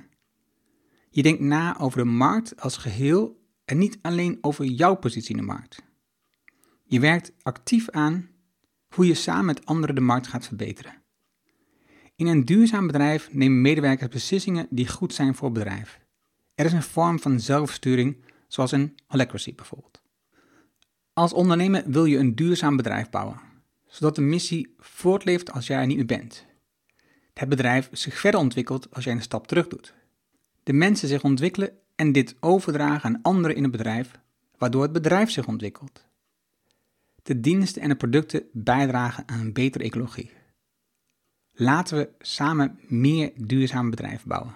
Je 1.10 1.22
denkt 1.22 1.40
na 1.40 1.78
over 1.78 1.98
de 1.98 2.10
markt 2.10 2.60
als 2.60 2.76
geheel 2.76 3.44
en 3.64 3.78
niet 3.78 3.98
alleen 4.02 4.38
over 4.40 4.64
jouw 4.64 4.94
positie 4.94 5.30
in 5.30 5.40
de 5.40 5.46
markt. 5.46 5.82
Je 6.84 7.00
werkt 7.00 7.32
actief 7.42 7.90
aan 7.90 8.28
hoe 8.94 9.06
je 9.06 9.14
samen 9.14 9.44
met 9.44 9.66
anderen 9.66 9.94
de 9.94 10.00
markt 10.00 10.26
gaat 10.26 10.46
verbeteren. 10.46 10.97
In 12.18 12.26
een 12.26 12.44
duurzaam 12.44 12.86
bedrijf 12.86 13.32
nemen 13.32 13.60
medewerkers 13.60 14.10
beslissingen 14.10 14.66
die 14.70 14.88
goed 14.88 15.14
zijn 15.14 15.34
voor 15.34 15.48
het 15.48 15.58
bedrijf. 15.58 16.00
Er 16.54 16.64
is 16.64 16.72
een 16.72 16.82
vorm 16.82 17.18
van 17.18 17.40
zelfsturing, 17.40 18.16
zoals 18.48 18.72
een 18.72 18.94
Holacracy 19.06 19.54
bijvoorbeeld. 19.54 20.02
Als 21.12 21.32
ondernemer 21.32 21.82
wil 21.86 22.04
je 22.04 22.18
een 22.18 22.34
duurzaam 22.34 22.76
bedrijf 22.76 23.10
bouwen, 23.10 23.40
zodat 23.86 24.14
de 24.14 24.20
missie 24.20 24.74
voortleeft 24.78 25.52
als 25.52 25.66
jij 25.66 25.80
er 25.80 25.86
niet 25.86 25.96
meer 25.96 26.06
bent. 26.06 26.46
Het 27.34 27.48
bedrijf 27.48 27.88
zich 27.92 28.18
verder 28.18 28.40
ontwikkelt 28.40 28.94
als 28.94 29.04
jij 29.04 29.12
een 29.12 29.22
stap 29.22 29.46
terug 29.46 29.68
doet. 29.68 29.94
De 30.62 30.72
mensen 30.72 31.08
zich 31.08 31.22
ontwikkelen 31.22 31.70
en 31.94 32.12
dit 32.12 32.34
overdragen 32.40 33.04
aan 33.04 33.22
anderen 33.22 33.56
in 33.56 33.62
het 33.62 33.72
bedrijf, 33.72 34.10
waardoor 34.56 34.82
het 34.82 34.92
bedrijf 34.92 35.30
zich 35.30 35.46
ontwikkelt. 35.46 36.04
De 37.22 37.40
diensten 37.40 37.82
en 37.82 37.88
de 37.88 37.96
producten 37.96 38.42
bijdragen 38.52 39.28
aan 39.28 39.40
een 39.40 39.52
betere 39.52 39.84
ecologie. 39.84 40.37
Laten 41.60 41.96
we 41.96 42.10
samen 42.18 42.78
meer 42.86 43.32
duurzame 43.36 43.90
bedrijven 43.90 44.28
bouwen. 44.28 44.54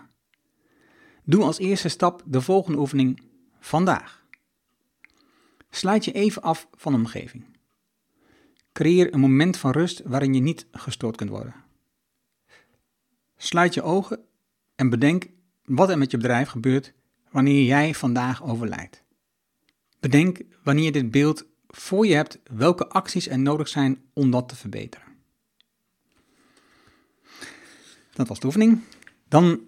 Doe 1.25 1.43
als 1.43 1.59
eerste 1.59 1.89
stap 1.89 2.23
de 2.27 2.41
volgende 2.41 2.79
oefening 2.79 3.23
vandaag. 3.61 4.25
Sluit 5.71 6.05
je 6.05 6.13
even 6.13 6.43
af 6.43 6.69
van 6.77 6.93
de 6.93 6.99
omgeving. 6.99 7.45
Creëer 8.73 9.15
een 9.15 9.21
moment 9.21 9.57
van 9.57 9.71
rust 9.71 10.03
waarin 10.05 10.35
je 10.35 10.41
niet 10.41 10.67
gestoord 10.73 11.17
kunt 11.17 11.31
worden. 11.31 11.55
Sluit 13.37 13.75
je 13.75 13.83
ogen 13.83 14.21
en 14.75 14.91
bedenk 14.91 15.27
wat 15.65 15.89
er 15.89 15.99
met 15.99 16.11
je 16.11 16.17
bedrijf 16.17 16.49
gebeurt 16.49 16.93
wanneer 17.31 17.65
jij 17.65 17.95
vandaag 17.95 18.43
overlijdt. 18.43 19.05
Bedenk 20.01 20.41
wanneer 20.63 20.85
je 20.85 20.93
dit 20.93 21.11
beeld 21.11 21.47
voor 21.67 22.07
je 22.07 22.15
hebt 22.15 22.41
welke 22.53 22.89
acties 22.89 23.29
er 23.29 23.39
nodig 23.39 23.69
zijn 23.69 24.03
om 24.13 24.31
dat 24.31 24.49
te 24.49 24.57
verbeteren. 24.57 25.12
Dat 28.13 28.29
was 28.29 28.41
de 28.41 28.47
oefening. 28.47 28.81
Dan 29.29 29.61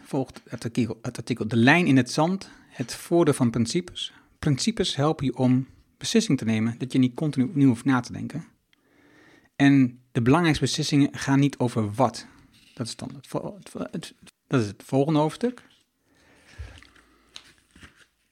volgt 0.00 0.40
het 0.48 0.64
artikel, 0.64 0.98
het 1.02 1.16
artikel 1.16 1.48
De 1.48 1.56
lijn 1.56 1.86
in 1.86 1.96
het 1.96 2.10
zand, 2.10 2.50
het 2.68 2.94
voordeel 2.94 3.34
van 3.34 3.50
principes. 3.50 4.12
Principes 4.38 4.96
helpen 4.96 5.24
je 5.24 5.36
om 5.36 5.66
beslissingen 5.96 6.38
te 6.38 6.44
nemen 6.44 6.74
dat 6.78 6.92
je 6.92 6.98
niet 6.98 7.14
continu 7.14 7.44
opnieuw 7.44 7.68
hoeft 7.68 7.84
na 7.84 8.00
te 8.00 8.12
denken. 8.12 8.44
En 9.56 10.00
de 10.12 10.22
belangrijkste 10.22 10.64
beslissingen 10.64 11.08
gaan 11.12 11.38
niet 11.38 11.58
over 11.58 11.92
wat. 11.92 12.26
Dat 12.74 12.86
is 12.86 12.96
dan 12.96 13.10
het, 13.90 14.14
dat 14.46 14.60
is 14.60 14.66
het 14.66 14.82
volgende 14.86 15.18
hoofdstuk. 15.18 15.62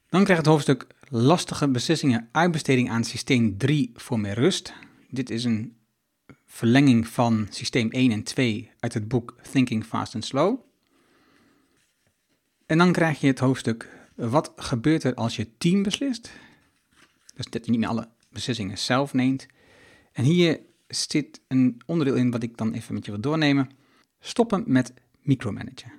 Dan 0.09 0.25
krijgt 0.25 0.43
het 0.43 0.53
hoofdstuk 0.53 0.87
lastige 1.09 1.69
beslissingen 1.69 2.29
uitbesteding 2.33 2.91
aan 2.91 3.05
systeem 3.05 3.59
3 3.59 3.91
voor 3.95 4.21
meer 4.21 4.35
rust. 4.35 4.75
Dit 5.09 5.31
is 5.31 5.45
een 5.45 5.77
verlenging 6.47 7.09
van 7.09 7.47
systeem 7.51 7.91
1 7.91 8.13
en 8.13 8.23
2 8.23 8.71
uit 8.81 8.95
het 8.95 9.09
boek 9.09 9.37
Thinking 9.51 9.85
Fast 9.85 10.15
and 10.15 10.25
Slow. 10.25 10.59
En 12.67 12.79
dan 12.79 12.93
krijg 12.93 13.21
je 13.21 13.27
het 13.27 13.39
hoofdstuk 13.39 13.89
wat 14.15 14.53
gebeurt 14.57 15.05
er 15.05 15.15
als 15.15 15.37
je 15.37 15.57
team 15.59 15.83
beslist. 15.83 16.33
Dus 17.35 17.47
dat 17.47 17.67
je 17.67 17.73
niet 17.73 17.85
alle 17.85 18.09
beslissingen 18.29 18.79
zelf 18.79 19.13
neemt. 19.13 19.47
En 20.13 20.25
hier 20.25 20.61
zit 20.89 21.41
een 21.49 21.81
onderdeel 21.87 22.15
in 22.15 22.31
wat 22.31 22.43
ik 22.43 22.57
dan 22.57 22.73
even 22.73 22.95
met 22.95 23.05
je 23.05 23.11
wil 23.11 23.21
doornemen. 23.21 23.71
Stoppen 24.21 24.65
met 24.67 24.95
micromanagen. 25.23 25.93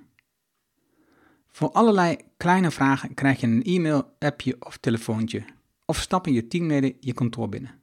Voor 1.48 1.70
allerlei 1.70 2.16
kleine 2.36 2.70
vragen 2.70 3.14
krijg 3.14 3.40
je 3.40 3.46
een 3.46 3.64
e-mail, 3.64 4.14
appje 4.18 4.56
of 4.58 4.76
telefoontje. 4.76 5.44
Of 5.84 6.00
stappen 6.00 6.32
je 6.32 6.46
teamleden 6.46 6.96
je 7.00 7.12
kantoor 7.12 7.48
binnen. 7.48 7.81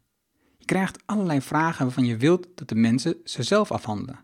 Krijgt 0.70 1.04
allerlei 1.06 1.42
vragen 1.42 1.86
waarvan 1.86 2.06
je 2.06 2.18
wilt 2.18 2.48
dat 2.56 2.70
de 2.70 2.76
mensen 2.76 3.16
ze 3.24 3.44
zelf 3.44 3.72
afhandelen. 3.72 4.20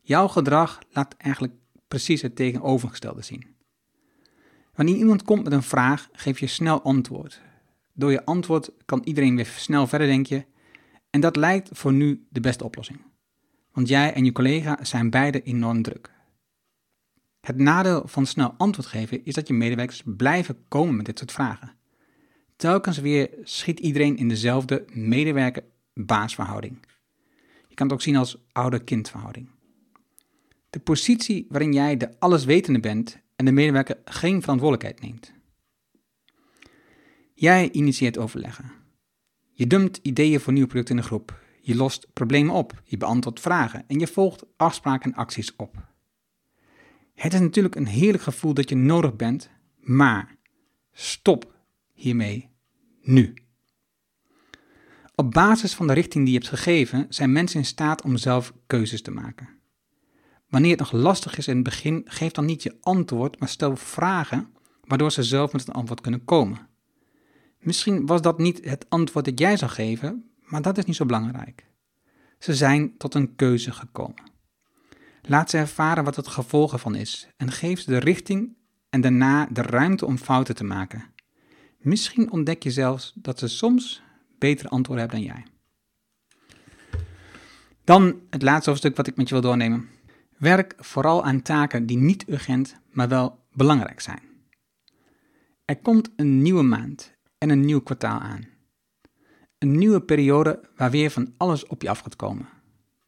Jouw 0.00 0.28
gedrag 0.28 0.78
laat 0.90 1.14
eigenlijk 1.16 1.54
precies 1.88 2.22
het 2.22 2.36
tegenovergestelde 2.36 3.22
zien. 3.22 3.56
Wanneer 4.74 4.96
iemand 4.96 5.22
komt 5.22 5.44
met 5.44 5.52
een 5.52 5.62
vraag, 5.62 6.08
geef 6.12 6.38
je 6.38 6.46
snel 6.46 6.82
antwoord. 6.82 7.40
Door 7.92 8.10
je 8.10 8.24
antwoord 8.24 8.70
kan 8.84 9.00
iedereen 9.04 9.36
weer 9.36 9.46
snel 9.56 9.86
verder 9.86 10.06
denken 10.06 10.46
en 11.10 11.20
dat 11.20 11.36
lijkt 11.36 11.68
voor 11.72 11.92
nu 11.92 12.26
de 12.30 12.40
beste 12.40 12.64
oplossing. 12.64 13.00
Want 13.72 13.88
jij 13.88 14.12
en 14.12 14.24
je 14.24 14.32
collega 14.32 14.78
zijn 14.84 15.10
beide 15.10 15.42
enorm 15.42 15.82
druk. 15.82 16.10
Het 17.40 17.56
nadeel 17.56 18.02
van 18.06 18.26
snel 18.26 18.54
antwoord 18.56 18.88
geven 18.88 19.24
is 19.24 19.34
dat 19.34 19.48
je 19.48 19.54
medewerkers 19.54 20.02
blijven 20.04 20.64
komen 20.68 20.96
met 20.96 21.06
dit 21.06 21.18
soort 21.18 21.32
vragen. 21.32 21.80
Telkens 22.62 22.98
weer 22.98 23.30
schiet 23.42 23.80
iedereen 23.80 24.16
in 24.16 24.28
dezelfde 24.28 24.84
medewerker-baasverhouding. 24.92 26.78
Je 27.68 27.74
kan 27.74 27.86
het 27.86 27.94
ook 27.94 28.02
zien 28.02 28.16
als 28.16 28.44
ouder-kindverhouding. 28.52 29.48
De 30.70 30.78
positie 30.78 31.46
waarin 31.48 31.72
jij 31.72 31.96
de 31.96 32.20
alleswetende 32.20 32.80
bent 32.80 33.18
en 33.36 33.44
de 33.44 33.52
medewerker 33.52 33.98
geen 34.04 34.40
verantwoordelijkheid 34.40 35.00
neemt. 35.00 35.32
Jij 37.34 37.70
initieert 37.70 38.18
overleggen. 38.18 38.72
Je 39.52 39.66
dumpt 39.66 39.98
ideeën 40.02 40.40
voor 40.40 40.52
nieuwe 40.52 40.68
producten 40.68 40.96
in 40.96 41.00
de 41.00 41.06
groep. 41.06 41.40
Je 41.60 41.74
lost 41.74 42.12
problemen 42.12 42.54
op. 42.54 42.82
Je 42.84 42.96
beantwoordt 42.96 43.40
vragen 43.40 43.84
en 43.86 43.98
je 43.98 44.06
volgt 44.06 44.44
afspraken 44.56 45.12
en 45.12 45.18
acties 45.18 45.56
op. 45.56 45.88
Het 47.14 47.32
is 47.32 47.40
natuurlijk 47.40 47.74
een 47.74 47.86
heerlijk 47.86 48.22
gevoel 48.22 48.54
dat 48.54 48.68
je 48.68 48.76
nodig 48.76 49.16
bent, 49.16 49.50
maar 49.80 50.36
stop 50.92 51.54
hiermee 51.92 52.50
nu. 53.02 53.34
Op 55.14 55.30
basis 55.30 55.74
van 55.74 55.86
de 55.86 55.92
richting 55.92 56.24
die 56.24 56.32
je 56.32 56.38
hebt 56.38 56.50
gegeven, 56.50 57.06
zijn 57.08 57.32
mensen 57.32 57.58
in 57.58 57.66
staat 57.66 58.02
om 58.02 58.16
zelf 58.16 58.52
keuzes 58.66 59.02
te 59.02 59.10
maken. 59.10 59.48
Wanneer 60.48 60.70
het 60.70 60.80
nog 60.80 60.92
lastig 60.92 61.38
is 61.38 61.48
in 61.48 61.54
het 61.54 61.64
begin, 61.64 62.02
geef 62.04 62.32
dan 62.32 62.44
niet 62.44 62.62
je 62.62 62.76
antwoord, 62.80 63.38
maar 63.38 63.48
stel 63.48 63.76
vragen 63.76 64.52
waardoor 64.84 65.12
ze 65.12 65.22
zelf 65.22 65.52
met 65.52 65.66
het 65.66 65.74
antwoord 65.74 66.00
kunnen 66.00 66.24
komen. 66.24 66.68
Misschien 67.58 68.06
was 68.06 68.22
dat 68.22 68.38
niet 68.38 68.64
het 68.64 68.86
antwoord 68.88 69.24
dat 69.24 69.38
jij 69.38 69.56
zou 69.56 69.70
geven, 69.70 70.30
maar 70.40 70.62
dat 70.62 70.78
is 70.78 70.84
niet 70.84 70.96
zo 70.96 71.06
belangrijk. 71.06 71.66
Ze 72.38 72.54
zijn 72.54 72.96
tot 72.96 73.14
een 73.14 73.34
keuze 73.34 73.72
gekomen. 73.72 74.30
Laat 75.22 75.50
ze 75.50 75.58
ervaren 75.58 76.04
wat 76.04 76.16
het 76.16 76.28
gevolg 76.28 76.72
ervan 76.72 76.94
is 76.94 77.28
en 77.36 77.52
geef 77.52 77.80
ze 77.80 77.90
de 77.90 77.98
richting 77.98 78.56
en 78.90 79.00
daarna 79.00 79.46
de 79.50 79.62
ruimte 79.62 80.06
om 80.06 80.18
fouten 80.18 80.54
te 80.54 80.64
maken. 80.64 81.11
Misschien 81.82 82.30
ontdek 82.30 82.62
je 82.62 82.70
zelfs 82.70 83.12
dat 83.14 83.38
ze 83.38 83.48
soms 83.48 84.02
betere 84.38 84.68
antwoorden 84.68 85.08
hebben 85.08 85.24
dan 85.24 85.34
jij. 85.34 85.46
Dan 87.84 88.20
het 88.30 88.42
laatste 88.42 88.70
hoofdstuk 88.70 88.96
wat 88.96 89.06
ik 89.06 89.16
met 89.16 89.28
je 89.28 89.34
wil 89.34 89.42
doornemen. 89.42 89.88
Werk 90.38 90.74
vooral 90.76 91.24
aan 91.24 91.42
taken 91.42 91.86
die 91.86 91.96
niet 91.96 92.28
urgent, 92.28 92.76
maar 92.90 93.08
wel 93.08 93.38
belangrijk 93.52 94.00
zijn. 94.00 94.22
Er 95.64 95.76
komt 95.76 96.10
een 96.16 96.42
nieuwe 96.42 96.62
maand 96.62 97.14
en 97.38 97.50
een 97.50 97.64
nieuw 97.64 97.80
kwartaal 97.80 98.18
aan. 98.18 98.46
Een 99.58 99.78
nieuwe 99.78 100.00
periode 100.00 100.60
waar 100.76 100.90
weer 100.90 101.10
van 101.10 101.34
alles 101.36 101.66
op 101.66 101.82
je 101.82 101.88
af 101.88 101.98
gaat 101.98 102.16
komen. 102.16 102.48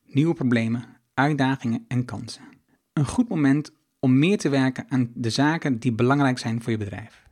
Nieuwe 0.05 0.35
problemen, 0.35 0.85
uitdagingen 1.15 1.85
en 1.89 2.05
kansen. 2.05 2.45
Een 2.93 3.07
goed 3.07 3.29
moment 3.29 3.73
om 3.99 4.19
meer 4.19 4.39
te 4.39 4.49
werken 4.49 4.85
aan 4.89 5.11
de 5.15 5.31
zaken 5.31 5.79
die 5.79 5.93
belangrijk 5.93 6.39
zijn 6.39 6.63
voor 6.63 6.73
je 6.73 6.79
bedrijf. 6.79 7.24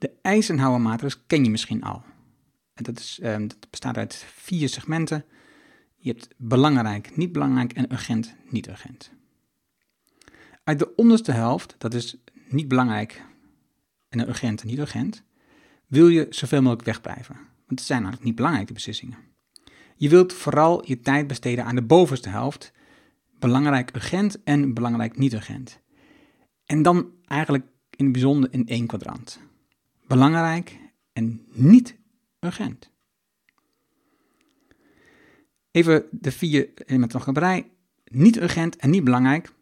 De 0.00 0.12
Eisenhower-matrix 0.22 1.26
ken 1.26 1.44
je 1.44 1.50
misschien 1.50 1.82
al. 1.82 2.02
Dat, 2.74 2.98
is, 2.98 3.18
ehm, 3.22 3.46
dat 3.46 3.70
bestaat 3.70 3.96
uit 3.96 4.24
vier 4.34 4.68
segmenten. 4.68 5.24
Je 5.96 6.10
hebt 6.10 6.28
belangrijk, 6.36 7.16
niet 7.16 7.32
belangrijk 7.32 7.72
en 7.72 7.92
urgent, 7.92 8.34
niet 8.50 8.68
urgent. 8.68 9.10
Uit 10.64 10.78
de 10.78 10.94
onderste 10.94 11.32
helft, 11.32 11.74
dat 11.78 11.94
is 11.94 12.16
niet 12.48 12.68
belangrijk 12.68 13.24
en 14.08 14.28
urgent 14.28 14.60
en 14.60 14.66
niet 14.66 14.78
urgent, 14.78 15.22
wil 15.86 16.08
je 16.08 16.26
zoveel 16.30 16.62
mogelijk 16.62 16.86
wegblijven. 16.86 17.34
Want 17.34 17.78
het 17.78 17.82
zijn 17.82 17.98
eigenlijk 17.98 18.26
niet 18.26 18.36
belangrijke 18.36 18.72
beslissingen. 18.72 19.18
Je 19.96 20.08
wilt 20.08 20.32
vooral 20.32 20.86
je 20.86 21.00
tijd 21.00 21.26
besteden 21.26 21.64
aan 21.64 21.74
de 21.74 21.82
bovenste 21.82 22.28
helft, 22.28 22.72
belangrijk 23.38 23.94
urgent 23.94 24.42
en 24.42 24.74
belangrijk 24.74 25.18
niet 25.18 25.32
urgent. 25.32 25.80
En 26.64 26.82
dan 26.82 27.10
eigenlijk 27.24 27.66
in 27.90 28.04
het 28.04 28.12
bijzonder 28.12 28.52
in 28.52 28.66
één 28.66 28.86
kwadrant. 28.86 29.40
Belangrijk 30.10 30.78
en 31.12 31.46
niet 31.52 31.96
urgent. 32.40 32.90
Even 35.70 36.06
de 36.10 36.32
vier 36.32 36.70
elementen 36.86 37.18
nog 37.18 37.28
op 37.28 37.36
rij. 37.36 37.70
Niet 38.04 38.36
urgent 38.36 38.76
en 38.76 38.90
niet 38.90 39.04
belangrijk. 39.04 39.52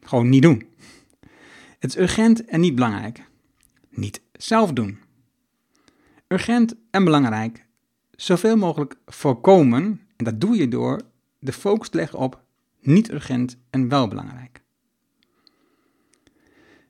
Gewoon 0.00 0.28
niet 0.28 0.42
doen. 0.42 0.68
Het 1.78 1.90
is 1.90 1.96
urgent 1.96 2.44
en 2.44 2.60
niet 2.60 2.74
belangrijk. 2.74 3.28
Niet 3.90 4.20
zelf 4.32 4.72
doen. 4.72 4.98
Urgent 6.28 6.74
en 6.90 7.04
belangrijk. 7.04 7.66
Zoveel 8.10 8.56
mogelijk 8.56 8.96
voorkomen. 9.06 10.00
En 10.16 10.24
dat 10.24 10.40
doe 10.40 10.56
je 10.56 10.68
door 10.68 11.00
de 11.38 11.52
focus 11.52 11.88
te 11.88 11.96
leggen 11.96 12.18
op 12.18 12.42
niet 12.80 13.10
urgent 13.10 13.56
en 13.70 13.88
wel 13.88 14.08
belangrijk. 14.08 14.64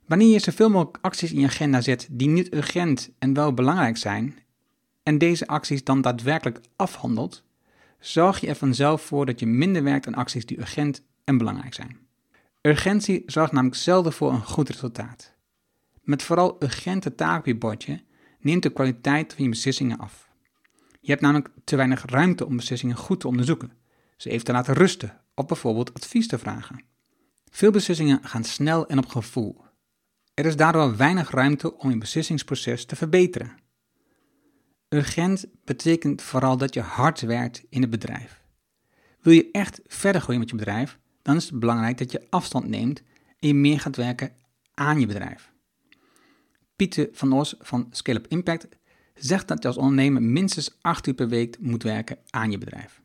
Wanneer 0.07 0.27
je 0.27 0.39
zoveel 0.39 0.69
mogelijk 0.69 0.97
acties 1.01 1.31
in 1.31 1.39
je 1.39 1.45
agenda 1.45 1.81
zet 1.81 2.07
die 2.11 2.27
niet 2.27 2.53
urgent 2.53 3.09
en 3.19 3.33
wel 3.33 3.53
belangrijk 3.53 3.97
zijn, 3.97 4.39
en 5.03 5.17
deze 5.17 5.47
acties 5.47 5.83
dan 5.83 6.01
daadwerkelijk 6.01 6.59
afhandelt, 6.75 7.43
zorg 7.99 8.39
je 8.39 8.47
er 8.47 8.55
vanzelf 8.55 9.01
voor 9.01 9.25
dat 9.25 9.39
je 9.39 9.45
minder 9.45 9.83
werkt 9.83 10.07
aan 10.07 10.13
acties 10.13 10.45
die 10.45 10.59
urgent 10.59 11.03
en 11.23 11.37
belangrijk 11.37 11.73
zijn. 11.73 11.97
Urgentie 12.61 13.23
zorgt 13.25 13.51
namelijk 13.51 13.77
zelden 13.77 14.13
voor 14.13 14.31
een 14.31 14.45
goed 14.45 14.69
resultaat. 14.69 15.33
Met 16.01 16.23
vooral 16.23 16.55
urgente 16.59 17.15
taken 17.15 17.39
op 17.39 17.45
je 17.45 17.55
bordje 17.55 18.01
neemt 18.39 18.63
de 18.63 18.69
kwaliteit 18.69 19.33
van 19.33 19.43
je 19.43 19.49
beslissingen 19.49 19.97
af. 19.97 20.29
Je 21.01 21.09
hebt 21.09 21.21
namelijk 21.21 21.49
te 21.63 21.75
weinig 21.75 22.05
ruimte 22.05 22.45
om 22.45 22.55
beslissingen 22.55 22.95
goed 22.95 23.19
te 23.19 23.27
onderzoeken, 23.27 23.71
ze 24.17 24.29
even 24.29 24.45
te 24.45 24.51
laten 24.51 24.73
rusten 24.73 25.21
of 25.35 25.45
bijvoorbeeld 25.45 25.93
advies 25.93 26.27
te 26.27 26.37
vragen. 26.37 26.83
Veel 27.49 27.71
beslissingen 27.71 28.19
gaan 28.23 28.43
snel 28.43 28.87
en 28.87 28.97
op 28.97 29.05
gevoel. 29.05 29.65
Er 30.37 30.45
is 30.45 30.55
daardoor 30.55 30.97
weinig 30.97 31.31
ruimte 31.31 31.77
om 31.77 31.89
je 31.89 31.97
beslissingsproces 31.97 32.85
te 32.85 32.95
verbeteren. 32.95 33.57
Urgent 34.89 35.45
betekent 35.65 36.21
vooral 36.21 36.57
dat 36.57 36.73
je 36.73 36.81
hard 36.81 37.21
werkt 37.21 37.63
in 37.69 37.81
het 37.81 37.89
bedrijf. 37.89 38.41
Wil 39.21 39.33
je 39.33 39.51
echt 39.51 39.81
verder 39.85 40.21
groeien 40.21 40.39
met 40.39 40.49
je 40.49 40.55
bedrijf, 40.55 40.99
dan 41.21 41.35
is 41.35 41.49
het 41.49 41.59
belangrijk 41.59 41.97
dat 41.97 42.11
je 42.11 42.27
afstand 42.29 42.67
neemt 42.67 43.03
en 43.39 43.47
je 43.47 43.53
meer 43.53 43.79
gaat 43.79 43.95
werken 43.95 44.35
aan 44.73 44.99
je 44.99 45.05
bedrijf. 45.05 45.51
Pieter 46.75 47.09
van 47.11 47.33
Os 47.33 47.55
van 47.59 47.87
Scale 47.91 48.19
Up 48.19 48.27
Impact 48.27 48.67
zegt 49.13 49.47
dat 49.47 49.61
je 49.61 49.67
als 49.67 49.77
ondernemer 49.77 50.21
minstens 50.21 50.77
8 50.81 51.07
uur 51.07 51.13
per 51.13 51.29
week 51.29 51.59
moet 51.59 51.83
werken 51.83 52.17
aan 52.29 52.51
je 52.51 52.57
bedrijf. 52.57 53.01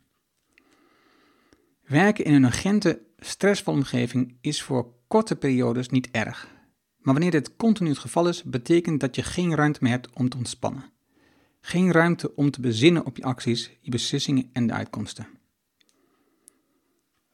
Werken 1.82 2.24
in 2.24 2.34
een 2.34 2.44
urgente, 2.44 3.02
stressvolle 3.18 3.76
omgeving 3.76 4.36
is 4.40 4.62
voor 4.62 4.94
korte 5.06 5.36
periodes 5.36 5.88
niet 5.88 6.10
erg. 6.10 6.51
Maar 7.02 7.14
wanneer 7.14 7.30
dit 7.30 7.56
continu 7.56 7.88
het 7.88 7.99
geval 7.99 8.28
is, 8.28 8.42
betekent 8.42 9.00
dat 9.00 9.16
je 9.16 9.23
geen 9.23 9.54
ruimte 9.54 9.78
meer 9.82 9.92
hebt 9.92 10.11
om 10.12 10.28
te 10.28 10.37
ontspannen. 10.37 10.90
Geen 11.61 11.92
ruimte 11.92 12.35
om 12.35 12.50
te 12.50 12.61
bezinnen 12.61 13.06
op 13.06 13.16
je 13.16 13.23
acties, 13.23 13.71
je 13.80 13.90
beslissingen 13.90 14.50
en 14.52 14.66
de 14.66 14.73
uitkomsten. 14.73 15.26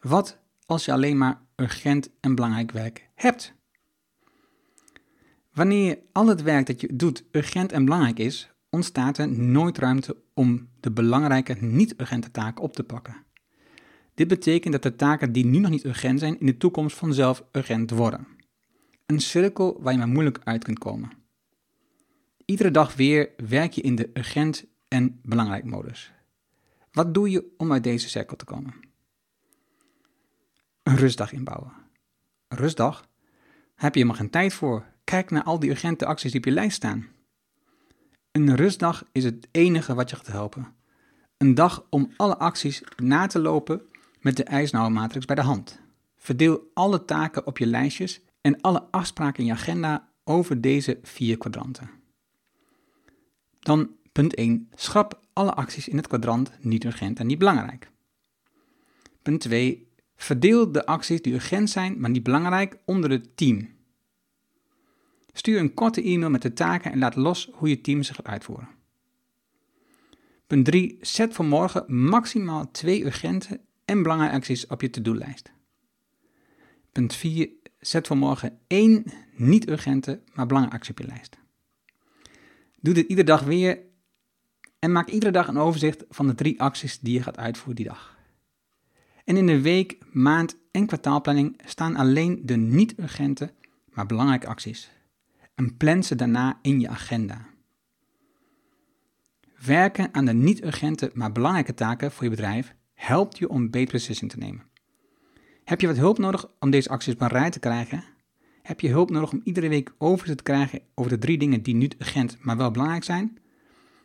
Wat 0.00 0.38
als 0.66 0.84
je 0.84 0.92
alleen 0.92 1.18
maar 1.18 1.40
urgent 1.56 2.10
en 2.20 2.34
belangrijk 2.34 2.70
werk 2.70 3.08
hebt? 3.14 3.54
Wanneer 5.52 5.98
al 6.12 6.26
het 6.26 6.42
werk 6.42 6.66
dat 6.66 6.80
je 6.80 6.96
doet 6.96 7.25
urgent 7.30 7.72
en 7.72 7.84
belangrijk 7.84 8.18
is, 8.18 8.50
ontstaat 8.70 9.18
er 9.18 9.28
nooit 9.28 9.78
ruimte 9.78 10.16
om 10.34 10.68
de 10.80 10.90
belangrijke 10.90 11.56
niet-urgente 11.60 12.30
taken 12.30 12.62
op 12.62 12.75
te 12.75 12.84
pakken. 12.84 13.16
Dit 14.14 14.28
betekent 14.28 14.72
dat 14.72 14.82
de 14.82 14.96
taken 14.96 15.32
die 15.32 15.46
nu 15.46 15.58
nog 15.58 15.70
niet 15.70 15.84
urgent 15.84 16.18
zijn, 16.20 16.40
in 16.40 16.46
de 16.46 16.56
toekomst 16.56 16.96
vanzelf 16.96 17.44
urgent 17.52 17.90
worden. 17.90 18.38
Een 19.08 19.20
cirkel 19.20 19.82
waar 19.82 19.92
je 19.92 19.98
maar 19.98 20.08
moeilijk 20.08 20.38
uit 20.44 20.64
kunt 20.64 20.78
komen. 20.78 21.10
Iedere 22.44 22.70
dag 22.70 22.94
weer 22.94 23.30
werk 23.37 23.72
je 23.72 23.80
in 23.80 23.94
de 23.94 24.11
urgent 24.14 24.64
en 24.88 25.20
belangrijk 25.22 25.64
modus. 25.64 26.12
Wat 26.92 27.14
doe 27.14 27.30
je 27.30 27.54
om 27.56 27.72
uit 27.72 27.83
deze 27.83 28.09
cirkel 28.09 28.37
te 28.37 28.44
komen? 28.44 28.74
Een 30.83 30.96
rustdag 30.96 31.33
inbouwen. 31.33 31.72
Een 32.48 32.59
rustdag? 32.59 33.09
Heb 33.74 33.94
je 33.94 34.00
helemaal 34.00 34.20
geen 34.20 34.30
tijd 34.30 34.52
voor. 34.54 34.85
Kijk 35.04 35.30
naar 35.30 35.42
al 35.42 35.59
die 35.59 35.70
urgente 35.70 36.06
acties 36.06 36.30
die 36.30 36.40
op 36.40 36.46
je 36.46 36.52
lijst 36.52 36.76
staan. 36.76 37.06
Een 38.33 38.56
rustdag 38.56 39.04
is 39.12 39.24
het 39.24 39.48
enige 39.50 39.94
wat 39.94 40.11
je 40.11 40.16
gaat 40.16 40.26
helpen. 40.26 40.74
Een 41.37 41.54
dag 41.54 41.87
om 41.90 42.12
alle 42.16 42.37
acties 42.37 42.83
na 42.96 43.26
te 43.26 43.38
lopen 43.38 43.83
met 44.20 44.37
de 44.37 44.44
Eisenhower-matrix 44.44 45.24
bij 45.24 45.37
de 45.37 45.42
hand. 45.42 45.80
Verdeel 46.16 46.70
alle 46.74 47.04
taken 47.04 47.46
op 47.46 47.59
je 47.59 47.66
lijstjes 47.66 48.20
en 48.40 48.61
alle 48.61 48.90
afspraken 48.90 49.40
in 49.40 49.46
je 49.46 49.53
agenda 49.53 50.12
over 50.24 50.61
deze 50.61 50.98
vier 51.03 51.38
kwadranten. 51.38 51.90
Dan 53.59 53.90
punt 54.12 54.35
1. 54.35 54.68
Schrap 54.74 55.20
alle 55.33 55.55
acties 55.55 55.88
in 55.88 55.96
het 55.96 56.07
kwadrant 56.07 56.53
niet 56.61 56.85
urgent 56.85 57.18
en 57.18 57.27
niet 57.27 57.38
belangrijk. 57.38 57.90
Punt 59.22 59.40
2. 59.40 59.88
Verdeel 60.16 60.72
de 60.72 60.87
acties 60.87 61.22
die 61.22 61.33
urgent 61.33 61.70
zijn, 61.70 62.01
maar 62.01 62.11
niet 62.11 62.22
belangrijk, 62.22 62.79
onder 62.85 63.11
het 63.11 63.37
team. 63.37 63.68
Stuur 65.33 65.61
een 65.61 65.74
korte 65.74 66.03
e-mail 66.03 66.31
met 66.31 66.42
de 66.42 66.53
taken 66.53 66.92
en 66.92 66.98
laat 66.98 67.16
los 67.16 67.51
hoe 67.53 67.68
je 67.68 67.81
team 67.81 68.03
zich 68.03 68.16
gaat 68.16 68.27
uitvoeren. 68.27 68.68
Punt 70.46 70.64
3. 70.64 70.98
Zet 71.01 71.35
voor 71.35 71.44
morgen 71.44 71.94
maximaal 71.94 72.70
twee 72.70 73.05
urgente 73.05 73.61
en 73.85 74.03
belangrijke 74.03 74.37
acties 74.37 74.66
op 74.66 74.81
je 74.81 74.90
to-do-lijst. 74.90 75.53
Punt 76.92 77.14
4. 77.14 77.51
Zet 77.88 78.07
voor 78.07 78.40
één 78.66 79.05
niet-urgente, 79.37 80.20
maar 80.35 80.46
belangrijke 80.46 80.79
actie 80.79 80.92
op 80.92 80.98
je 80.98 81.07
lijst. 81.07 81.38
Doe 82.81 82.94
dit 82.94 83.09
iedere 83.09 83.27
dag 83.27 83.42
weer 83.42 83.81
en 84.79 84.92
maak 84.92 85.09
iedere 85.09 85.33
dag 85.33 85.48
een 85.48 85.57
overzicht 85.57 86.05
van 86.09 86.27
de 86.27 86.35
drie 86.35 86.61
acties 86.61 86.98
die 86.98 87.12
je 87.12 87.22
gaat 87.22 87.37
uitvoeren 87.37 87.77
die 87.77 87.85
dag. 87.85 88.18
En 89.24 89.37
in 89.37 89.46
de 89.46 89.61
week, 89.61 89.98
maand 90.12 90.57
en 90.70 90.87
kwartaalplanning 90.87 91.61
staan 91.64 91.96
alleen 91.96 92.40
de 92.44 92.57
niet-urgente, 92.57 93.53
maar 93.85 94.07
belangrijke 94.07 94.46
acties. 94.46 94.90
En 95.55 95.77
plan 95.77 96.03
ze 96.03 96.14
daarna 96.14 96.59
in 96.62 96.81
je 96.81 96.88
agenda. 96.88 97.46
Werken 99.64 100.14
aan 100.14 100.24
de 100.24 100.35
niet-urgente, 100.35 101.11
maar 101.14 101.33
belangrijke 101.33 101.74
taken 101.74 102.12
voor 102.12 102.24
je 102.24 102.31
bedrijf 102.31 102.74
helpt 102.94 103.38
je 103.38 103.48
om 103.48 103.70
betere 103.70 103.92
beslissingen 103.92 104.35
te 104.35 104.40
nemen. 104.40 104.67
Heb 105.68 105.81
je 105.81 105.87
wat 105.87 105.96
hulp 105.96 106.18
nodig 106.18 106.48
om 106.59 106.70
deze 106.70 106.88
acties 106.88 107.14
rij 107.18 107.50
te 107.50 107.59
krijgen? 107.59 108.04
Heb 108.62 108.81
je 108.81 108.88
hulp 108.88 109.11
nodig 109.11 109.33
om 109.33 109.40
iedere 109.44 109.68
week 109.68 109.92
overzicht 109.98 110.37
te 110.37 110.42
krijgen 110.42 110.81
over 110.94 111.11
de 111.11 111.18
drie 111.18 111.38
dingen 111.38 111.62
die 111.62 111.74
niet 111.74 111.94
urgent, 111.98 112.37
maar 112.40 112.57
wel 112.57 112.70
belangrijk 112.70 113.04
zijn? 113.04 113.38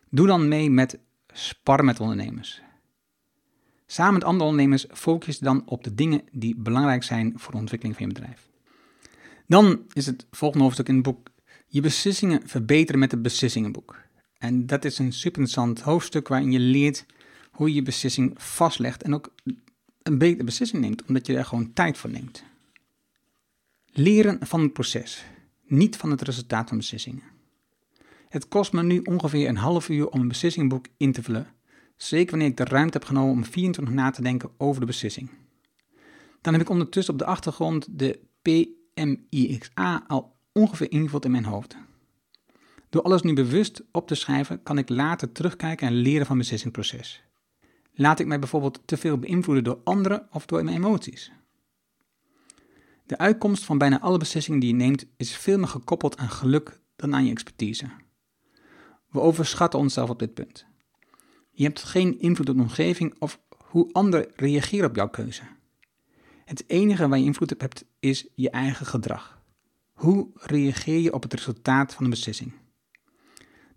Doe 0.10 0.28
dan 0.28 0.47
mee 0.47 0.69
met 0.69 0.99
Spar 1.34 1.84
met 1.84 1.99
ondernemers. 1.99 2.62
Samen 3.86 4.13
met 4.13 4.23
andere 4.23 4.49
ondernemers 4.49 4.86
focus 4.91 5.38
je 5.38 5.43
dan 5.43 5.63
op 5.65 5.84
de 5.84 5.93
dingen 5.93 6.21
die 6.32 6.56
belangrijk 6.58 7.04
zijn 7.04 7.34
voor 7.36 7.52
de 7.52 7.58
ontwikkeling 7.58 7.97
van 7.97 8.08
je 8.08 8.13
bedrijf. 8.13 8.49
Dan 9.47 9.82
is 9.93 10.06
het 10.06 10.26
volgende 10.32 10.63
hoofdstuk 10.63 10.88
in 10.88 10.95
het 10.95 11.04
boek 11.04 11.30
Je 11.67 11.82
beslissingen 11.82 12.41
verbeteren 12.45 12.99
met 12.99 13.12
het 13.12 13.21
beslissingenboek. 13.21 13.99
En 14.38 14.65
dat 14.65 14.86
is 14.86 14.99
een 14.99 15.13
super 15.13 15.39
interessant 15.39 15.82
hoofdstuk 15.82 16.28
waarin 16.28 16.52
je 16.52 16.60
leert 16.60 17.06
hoe 17.52 17.67
je 17.67 17.76
je 17.76 17.82
beslissing 17.82 18.34
vastlegt 18.36 19.04
en 19.04 19.13
ook 19.13 19.34
een 20.04 20.18
betere 20.18 20.44
beslissing 20.44 20.82
neemt, 20.82 21.04
omdat 21.06 21.28
je 21.28 21.38
er 21.38 21.46
gewoon 21.46 21.74
tijd 21.74 21.98
voor 21.98 22.10
neemt. 22.10 22.44
Leren 23.86 24.48
van 24.48 24.62
het 24.62 24.74
proces, 24.74 25.26
niet 25.66 25.98
van 25.98 26.12
het 26.12 26.22
resultaat 26.22 26.70
van 26.70 26.78
beslissingen. 26.78 27.24
Het 28.30 28.48
kost 28.48 28.74
me 28.74 28.84
nu 28.84 29.00
ongeveer 29.00 29.48
een 29.48 29.58
half 29.58 29.89
uur 29.89 30.10
om 30.10 30.22
een 30.22 30.28
beslissingboek 30.28 30.86
in 30.98 31.12
te 31.12 31.24
vullen, 31.24 31.48
zeker 31.98 32.30
wanneer 32.30 32.48
ik 32.48 32.58
de 32.58 32.63
ruimte 32.63 32.98
heb 32.98 33.08
genomen 33.08 33.32
om 33.32 33.46
24 33.46 33.94
na 33.94 34.10
te 34.10 34.22
denken 34.22 34.50
over 34.58 34.80
de 34.80 34.88
beslissing. 34.88 35.30
Dan 36.42 36.54
heb 36.54 36.62
ik 36.62 36.70
ondertussen 36.70 37.13
op 37.13 37.20
de 37.20 37.26
achtergrond 37.26 37.88
de 37.89 38.20
PMIXA 38.42 40.04
al 40.08 40.36
ongeveer 40.52 40.92
ingevuld 40.92 41.26
in 41.26 41.32
mijn 41.32 41.46
hoofd. 41.46 41.78
Door 42.89 43.02
alles 43.02 43.22
nu 43.22 43.34
bewust 43.34 43.84
op 43.92 44.08
te 44.08 44.16
schrijven, 44.16 44.63
kan 44.63 44.78
ik 44.78 44.89
later 44.89 45.32
terugkijken 45.32 45.88
en 45.88 45.94
leren 45.94 46.26
van 46.26 46.38
het 46.38 46.38
beslissingsproces. 46.38 47.24
Laat 47.95 48.19
ik 48.19 48.27
mij 48.27 48.39
bijvoorbeeld 48.39 48.82
te 48.86 48.97
veel 48.97 49.17
beïnvloeden 49.17 49.63
door 49.63 49.82
anderen 49.84 50.27
of 50.32 50.45
door 50.45 50.63
mijn 50.63 50.77
emoties? 50.77 51.32
De 53.06 53.17
uitkomst 53.17 53.63
van 53.63 53.77
bijna 53.77 54.01
alle 54.01 54.17
beslissingen 54.17 54.60
die 54.60 54.69
je 54.69 54.75
neemt 54.75 55.06
is 55.17 55.36
veel 55.36 55.58
meer 55.58 55.67
gekoppeld 55.67 56.17
aan 56.17 56.29
geluk 56.29 56.79
dan 56.95 57.15
aan 57.15 57.25
je 57.25 57.32
expertise. 57.32 57.89
We 59.10 59.19
overschatten 59.19 59.79
onszelf 59.79 60.10
op 60.10 60.19
dit 60.19 60.34
punt. 60.34 60.65
Je 61.51 61.63
hebt 61.63 61.84
geen 61.84 62.19
invloed 62.19 62.49
op 62.49 62.56
de 62.56 62.62
omgeving 62.62 63.15
of 63.19 63.39
hoe 63.58 63.93
anderen 63.93 64.27
reageren 64.36 64.89
op 64.89 64.95
jouw 64.95 65.10
keuze. 65.10 65.43
Het 66.45 66.63
enige 66.67 67.08
waar 67.08 67.19
je 67.19 67.25
invloed 67.25 67.51
op 67.51 67.60
hebt 67.60 67.86
is 67.99 68.27
je 68.36 68.49
eigen 68.49 68.86
gedrag. 68.86 69.41
Hoe 69.93 70.29
reageer 70.34 70.99
je 70.99 71.13
op 71.13 71.23
het 71.23 71.34
resultaat 71.34 71.93
van 71.93 72.03
een 72.03 72.10
beslissing? 72.10 72.53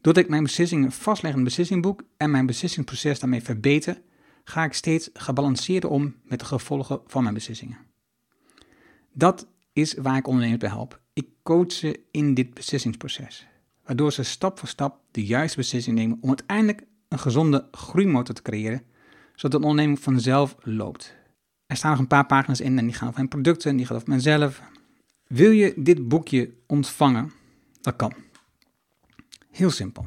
Doordat 0.06 0.24
ik 0.24 0.30
mijn 0.30 0.42
beslissingen 0.42 0.92
vastleg 0.92 1.32
in 1.32 1.38
een 1.38 1.44
beslissingboek 1.44 2.02
en 2.16 2.30
mijn 2.30 2.46
beslissingsproces 2.46 3.20
daarmee 3.20 3.42
verbeter, 3.42 4.02
ga 4.44 4.64
ik 4.64 4.72
steeds 4.72 5.10
gebalanceerder 5.12 5.90
om 5.90 6.14
met 6.22 6.38
de 6.38 6.44
gevolgen 6.44 7.00
van 7.06 7.22
mijn 7.22 7.34
beslissingen. 7.34 7.78
Dat 9.12 9.46
is 9.72 9.94
waar 9.94 10.16
ik 10.16 10.26
ondernemers 10.26 10.60
bij 10.60 10.68
help. 10.68 11.00
Ik 11.12 11.28
coach 11.42 11.72
ze 11.72 12.00
in 12.10 12.34
dit 12.34 12.54
beslissingsproces, 12.54 13.46
waardoor 13.84 14.12
ze 14.12 14.22
stap 14.22 14.58
voor 14.58 14.68
stap 14.68 15.00
de 15.10 15.24
juiste 15.24 15.56
beslissing 15.56 15.96
nemen 15.96 16.18
om 16.20 16.28
uiteindelijk 16.28 16.82
een 17.08 17.18
gezonde 17.18 17.68
groeimotor 17.70 18.34
te 18.34 18.42
creëren, 18.42 18.82
zodat 19.34 19.60
de 19.60 19.66
onderneming 19.66 20.00
vanzelf 20.00 20.56
loopt. 20.60 21.14
Er 21.66 21.76
staan 21.76 21.90
nog 21.90 22.00
een 22.00 22.06
paar 22.06 22.26
pagina's 22.26 22.60
in 22.60 22.78
en 22.78 22.84
die 22.84 22.94
gaan 22.94 23.08
over 23.08 23.18
mijn 23.18 23.30
producten 23.30 23.70
en 23.70 23.76
die 23.76 23.86
gaan 23.86 23.96
over 23.96 24.08
mezelf. 24.08 24.62
Wil 25.26 25.50
je 25.50 25.74
dit 25.76 26.08
boekje 26.08 26.52
ontvangen? 26.66 27.32
Dat 27.80 27.96
kan. 27.96 28.25
Heel 29.56 29.70
simpel. 29.70 30.06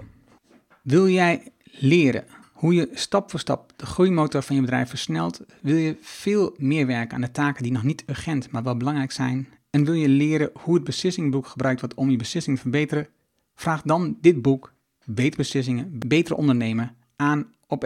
Wil 0.81 1.07
jij 1.07 1.51
leren 1.63 2.25
hoe 2.53 2.73
je 2.73 2.89
stap 2.93 3.29
voor 3.29 3.39
stap 3.39 3.73
de 3.75 3.85
groeimotor 3.85 4.41
van 4.41 4.55
je 4.55 4.61
bedrijf 4.61 4.89
versnelt? 4.89 5.41
Wil 5.61 5.75
je 5.75 5.97
veel 6.01 6.55
meer 6.57 6.85
werken 6.85 7.15
aan 7.15 7.21
de 7.21 7.31
taken 7.31 7.63
die 7.63 7.71
nog 7.71 7.83
niet 7.83 8.03
urgent, 8.07 8.51
maar 8.51 8.63
wel 8.63 8.77
belangrijk 8.77 9.11
zijn? 9.11 9.47
En 9.69 9.85
wil 9.85 9.93
je 9.93 10.09
leren 10.09 10.49
hoe 10.53 10.75
het 10.75 10.83
beslissingboek 10.83 11.47
gebruikt 11.47 11.79
wordt 11.79 11.95
om 11.95 12.09
je 12.09 12.17
beslissing 12.17 12.55
te 12.55 12.61
verbeteren? 12.61 13.07
Vraag 13.55 13.81
dan 13.81 14.17
dit 14.21 14.41
boek, 14.41 14.73
Beter 15.05 15.37
Beslissingen, 15.37 15.99
Beter 16.07 16.35
Ondernemen, 16.35 16.95
aan 17.15 17.53
op. 17.67 17.85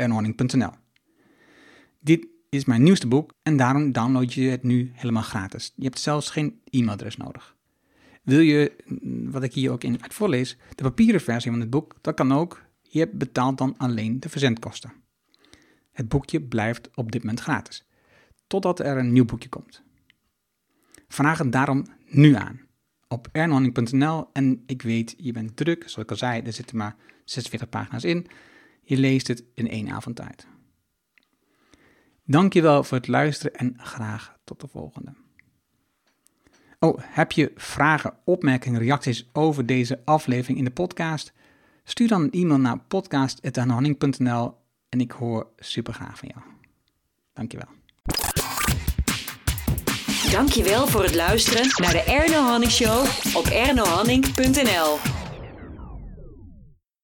Dit 1.99 2.27
is 2.49 2.65
mijn 2.65 2.83
nieuwste 2.83 3.07
boek 3.07 3.33
en 3.43 3.57
daarom 3.57 3.91
download 3.91 4.31
je 4.31 4.49
het 4.49 4.63
nu 4.63 4.91
helemaal 4.93 5.23
gratis. 5.23 5.73
Je 5.75 5.83
hebt 5.83 5.99
zelfs 5.99 6.29
geen 6.29 6.61
e-mailadres 6.69 7.17
nodig. 7.17 7.55
Wil 8.23 8.39
je, 8.39 8.71
wat 9.31 9.43
ik 9.43 9.53
hier 9.53 9.71
ook 9.71 9.83
in 9.83 10.01
uit 10.01 10.13
voorlees, 10.13 10.57
de 10.75 10.83
papieren 10.83 11.21
versie 11.21 11.51
van 11.51 11.59
het 11.59 11.69
boek, 11.69 11.95
dat 12.01 12.15
kan 12.15 12.31
ook. 12.31 12.61
Je 12.81 13.07
betaalt 13.07 13.57
dan 13.57 13.77
alleen 13.77 14.19
de 14.19 14.29
verzendkosten. 14.29 14.93
Het 15.91 16.09
boekje 16.09 16.41
blijft 16.41 16.89
op 16.95 17.11
dit 17.11 17.21
moment 17.21 17.41
gratis, 17.41 17.87
totdat 18.47 18.79
er 18.79 18.97
een 18.97 19.13
nieuw 19.13 19.25
boekje 19.25 19.49
komt. 19.49 19.83
Vraag 21.07 21.37
het 21.37 21.51
daarom 21.51 21.85
nu 22.07 22.35
aan 22.35 22.61
op 23.07 23.27
ernhonning.nl 23.31 24.29
en 24.33 24.63
ik 24.65 24.81
weet, 24.81 25.13
je 25.17 25.31
bent 25.31 25.55
druk, 25.55 25.81
zoals 25.81 25.97
ik 25.97 26.11
al 26.11 26.17
zei, 26.17 26.41
er 26.41 26.53
zitten 26.53 26.77
maar 26.77 26.95
46 27.25 27.69
pagina's 27.69 28.03
in. 28.03 28.27
Je 28.81 28.97
leest 28.97 29.27
het 29.27 29.43
in 29.53 29.69
één 29.69 29.89
avond 29.89 30.15
tijd. 30.15 30.47
Dankjewel 32.25 32.83
voor 32.83 32.97
het 32.97 33.07
luisteren 33.07 33.53
en 33.53 33.73
graag 33.77 34.37
tot 34.43 34.61
de 34.61 34.67
volgende. 34.67 35.22
Oh, 36.83 36.99
heb 37.01 37.31
je 37.31 37.51
vragen, 37.55 38.13
opmerkingen, 38.23 38.79
reacties 38.79 39.29
over 39.33 39.65
deze 39.65 39.99
aflevering 40.05 40.57
in 40.57 40.63
de 40.63 40.71
podcast? 40.71 41.33
Stuur 41.83 42.07
dan 42.07 42.21
een 42.21 42.31
e-mail 42.31 42.59
naar 42.59 42.79
podcast.aanhanning.nl 42.87 44.55
en 44.89 44.99
ik 44.99 45.11
hoor 45.11 45.47
super 45.57 45.93
graag 45.93 46.17
van 46.17 46.31
jou. 46.33 46.45
Dankjewel. 47.33 47.67
Dankjewel 50.31 50.87
voor 50.87 51.03
het 51.03 51.15
luisteren 51.15 51.67
naar 51.75 51.91
de 51.91 52.03
Erno 52.03 52.41
Hanning 52.41 52.71
Show 52.71 53.05
op 53.35 53.45
ernohanning.nl. 53.45 55.22